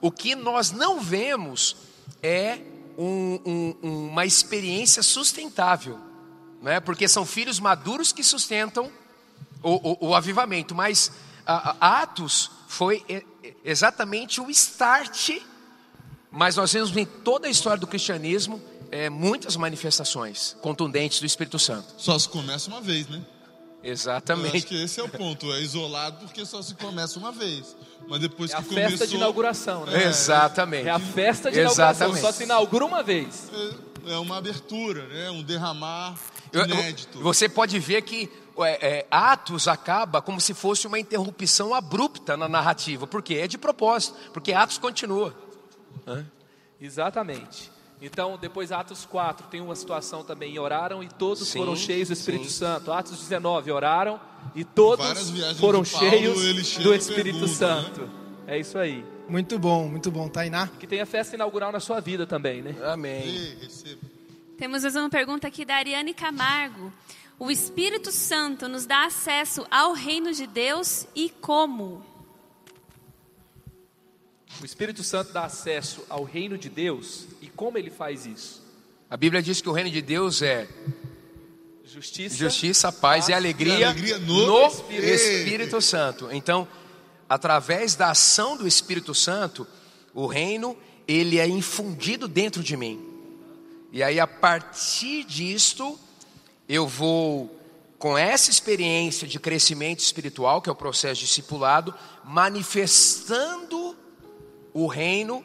[0.01, 1.77] O que nós não vemos
[2.23, 2.59] é
[2.97, 3.41] um-
[3.83, 5.99] um- uma experiência sustentável,
[6.63, 6.81] né?
[6.81, 8.91] porque são filhos maduros que sustentam
[9.63, 10.75] o, o- o avivamento.
[10.75, 11.11] Mas
[11.47, 13.05] a- a- Atos foi
[13.65, 15.31] exatamente o start,
[16.31, 21.59] mas nós vemos em toda a história do cristianismo é, muitas manifestações contundentes do Espírito
[21.59, 21.95] Santo.
[21.99, 23.21] Só se começa uma vez, né?
[23.87, 24.57] Eu Exatamente.
[24.57, 25.53] acho que esse é o ponto.
[25.53, 27.77] É isolado porque só se começa uma vez.
[28.09, 29.07] Mas depois É a que festa começou...
[29.07, 30.05] de inauguração, né?
[30.07, 30.89] Exatamente.
[30.89, 32.21] É a festa de inauguração, Exatamente.
[32.21, 33.49] só se inaugura uma vez.
[34.07, 35.31] É, é uma abertura, né?
[35.31, 36.17] Um derramar
[36.53, 37.21] Eu- eu- inédito.
[37.21, 38.29] Você pode ver que
[38.59, 43.57] é, é, Atos acaba como se fosse uma interrupção abrupta na narrativa, porque é de
[43.59, 45.35] propósito, porque Atos continua.
[46.81, 47.71] Exatamente.
[48.01, 52.09] Então, depois Atos 4, tem uma situação também, e oraram e todos Sim, foram cheios
[52.09, 52.51] do Espírito sim.
[52.51, 52.93] Santo.
[52.93, 54.21] Atos 19, oraram
[54.55, 57.83] e todos foram Paulo, cheios do Espírito pergunta, né?
[57.83, 58.11] Santo.
[58.47, 59.05] É isso aí.
[59.29, 60.29] Muito bom, muito bom.
[60.29, 60.69] Tainá?
[60.79, 62.77] Que tem a festa inaugural na sua vida também, né?
[62.85, 63.57] Amém.
[63.61, 64.01] Receba.
[64.57, 66.93] Temos mais uma pergunta aqui da Ariane Camargo.
[67.39, 72.03] O Espírito Santo nos dá acesso ao reino de Deus e como?
[74.63, 78.63] O Espírito Santo dá acesso ao reino de Deus e como ele faz isso?
[79.09, 80.69] A Bíblia diz que o reino de Deus é
[81.85, 85.07] Justiça, justiça, paz e alegria, e alegria no Espírito.
[85.07, 85.81] Espírito.
[85.81, 86.29] Santo.
[86.31, 86.69] Então,
[87.29, 89.67] através da ação do Espírito Santo,
[90.13, 90.77] o reino
[91.09, 93.01] ele é infundido dentro de mim.
[93.93, 95.99] E aí a partir disto,
[96.69, 97.57] eu vou
[97.99, 101.95] com essa experiência de crescimento espiritual, que é o processo discipulado,
[102.25, 103.97] manifestando
[104.75, 105.43] o reino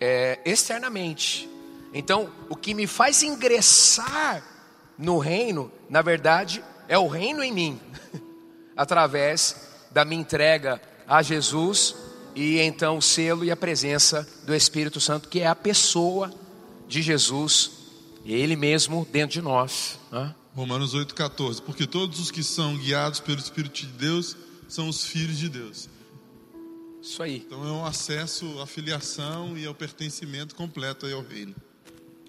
[0.00, 1.48] é, externamente.
[1.92, 4.42] Então, o que me faz ingressar
[4.98, 7.80] no reino, na verdade, é o reino em mim,
[8.76, 9.56] através
[9.90, 11.94] da minha entrega a Jesus
[12.34, 16.30] e então o selo e a presença do Espírito Santo, que é a pessoa
[16.86, 17.70] de Jesus,
[18.24, 19.98] Ele mesmo dentro de nós.
[20.12, 20.34] né?
[20.54, 21.60] Romanos 8,14.
[21.62, 24.36] Porque todos os que são guiados pelo Espírito de Deus
[24.68, 25.88] são os filhos de Deus.
[27.06, 27.36] Isso aí.
[27.46, 31.54] Então é um acesso à filiação e ao pertencimento completo aí ao reino.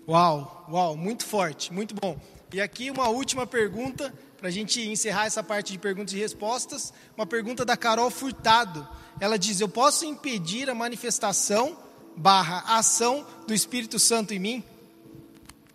[0.07, 2.19] Uau, uau, muito forte, muito bom.
[2.53, 6.93] E aqui uma última pergunta, para a gente encerrar essa parte de perguntas e respostas.
[7.17, 8.87] Uma pergunta da Carol Furtado.
[9.19, 11.75] Ela diz: Eu posso impedir a manifestação
[12.15, 14.63] barra ação do Espírito Santo em mim?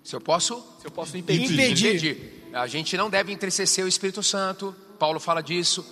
[0.04, 1.52] Se eu posso Se eu posso impedir.
[1.52, 2.48] Impedir.
[2.52, 4.72] A gente não deve entristecer o Espírito Santo.
[4.96, 5.84] Paulo fala disso.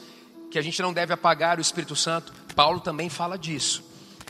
[0.48, 2.32] Que a gente não deve apagar o Espírito Santo.
[2.54, 3.84] Paulo também fala disso.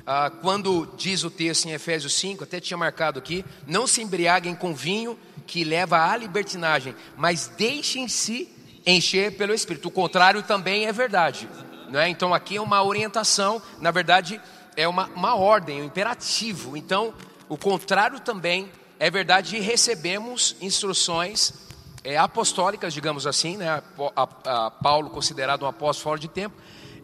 [0.07, 4.55] Ah, quando diz o texto em Efésios 5, até tinha marcado aqui: Não se embriaguem
[4.55, 8.49] com vinho que leva à libertinagem, mas deixem-se
[8.87, 9.89] encher pelo Espírito.
[9.89, 11.49] O contrário também é verdade.
[11.91, 12.09] Não é?
[12.09, 14.41] Então aqui é uma orientação, na verdade,
[14.77, 16.77] é uma, uma ordem, um imperativo.
[16.77, 17.13] Então,
[17.49, 21.53] o contrário também é verdade e recebemos instruções
[22.05, 23.69] é, apostólicas, digamos assim, né?
[23.69, 23.83] A-
[24.17, 26.55] a- a Paulo considerado um apóstolo fora de tempo,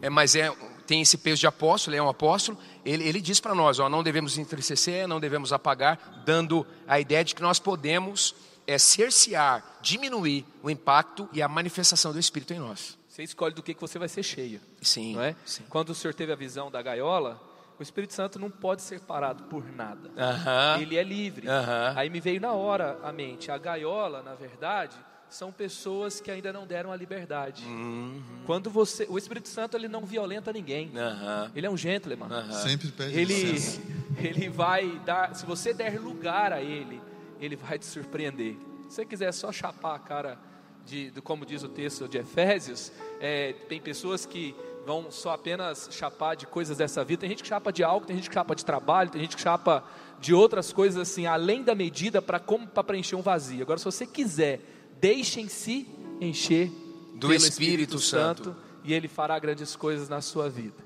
[0.01, 0.51] é, mas é,
[0.87, 2.57] tem esse peso de apóstolo, ele é um apóstolo.
[2.85, 7.23] Ele, ele diz para nós, ó, não devemos entristecer, não devemos apagar, dando a ideia
[7.23, 8.33] de que nós podemos
[8.65, 12.97] é, cercear, diminuir o impacto e a manifestação do Espírito em nós.
[13.09, 14.61] Você escolhe do que, que você vai ser cheio.
[14.81, 15.35] Sim, Não é?
[15.45, 15.63] sim.
[15.69, 17.41] Quando o senhor teve a visão da gaiola,
[17.79, 20.09] o Espírito Santo não pode ser parado por nada.
[20.17, 20.81] Aham.
[20.81, 21.47] Ele é livre.
[21.47, 21.93] Aham.
[21.95, 23.51] Aí me veio na hora a mente.
[23.51, 24.95] A gaiola, na verdade,
[25.29, 27.65] são pessoas que ainda não deram a liberdade.
[27.65, 28.21] Uhum.
[28.45, 30.91] Quando você, o Espírito Santo ele não violenta ninguém.
[30.95, 31.51] Aham.
[31.55, 32.29] Ele é um gentleman.
[32.51, 33.81] Sempre pede Ele, licença.
[34.17, 37.01] ele vai dar, se você der lugar a ele,
[37.39, 38.55] ele vai te surpreender.
[38.87, 40.39] Se você quiser só chapar a cara
[40.85, 44.55] de, de como diz o texto de Efésios, é, tem pessoas que
[44.85, 47.19] vão só apenas chapar de coisas dessa vida.
[47.19, 49.41] Tem gente que chapa de álcool, tem gente que chapa de trabalho, tem gente que
[49.41, 49.83] chapa
[50.19, 53.63] de outras coisas assim, além da medida para como para preencher um vazio.
[53.63, 54.61] Agora, se você quiser,
[54.99, 55.87] deixem-se
[56.19, 56.69] encher
[57.15, 58.55] Do pelo Espírito Santo.
[58.83, 60.85] e ele fará grandes coisas na sua vida.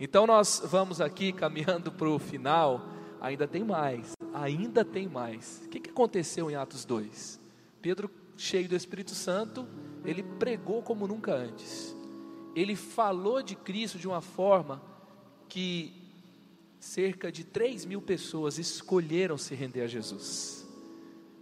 [0.00, 2.88] Então nós vamos aqui caminhando para o final.
[3.20, 5.62] Ainda tem mais, ainda tem mais.
[5.64, 7.40] O que, que aconteceu em Atos 2?
[7.82, 9.66] Pedro, cheio do Espírito Santo,
[10.04, 11.96] ele pregou como nunca antes.
[12.54, 14.80] Ele falou de Cristo de uma forma
[15.48, 15.92] que
[16.78, 20.64] cerca de 3 mil pessoas escolheram se render a Jesus.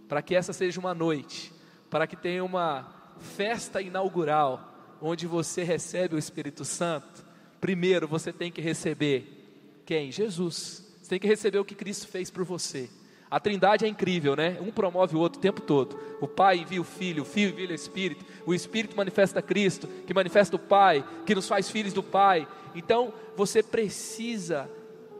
[0.07, 1.53] Para que essa seja uma noite,
[1.89, 2.87] para que tenha uma
[3.19, 7.25] festa inaugural, onde você recebe o Espírito Santo,
[7.59, 10.11] primeiro você tem que receber quem?
[10.11, 10.85] Jesus.
[11.01, 12.89] Você tem que receber o que Cristo fez por você.
[13.29, 14.57] A trindade é incrível, né?
[14.61, 15.97] Um promove o outro o tempo todo.
[16.21, 20.13] O Pai envia o Filho, o Filho envia o Espírito, o Espírito manifesta Cristo, que
[20.13, 22.47] manifesta o Pai, que nos faz filhos do Pai.
[22.75, 24.69] Então, você precisa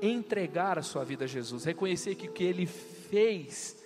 [0.02, 3.77] entregar a sua vida a Jesus, reconhecer que o que Ele fez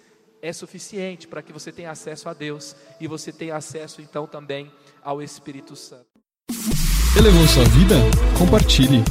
[0.42, 4.72] é suficiente para que você tenha acesso a Deus e você tenha acesso então também
[5.04, 6.08] ao Espírito Santo.
[7.16, 7.96] Elevou sua vida?
[8.38, 9.04] Compartilhe.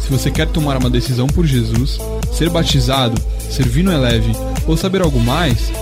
[0.00, 1.98] Se você quer tomar uma decisão por Jesus,
[2.32, 4.32] ser batizado, servir no Eleve
[4.66, 5.72] ou saber algo mais,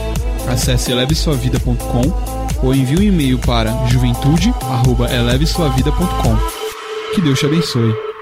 [0.49, 2.03] acesse elevesuavida.com
[2.63, 6.39] ou envie um e-mail para juventude@elevesuavida.com.
[7.15, 8.14] Que Deus te abençoe.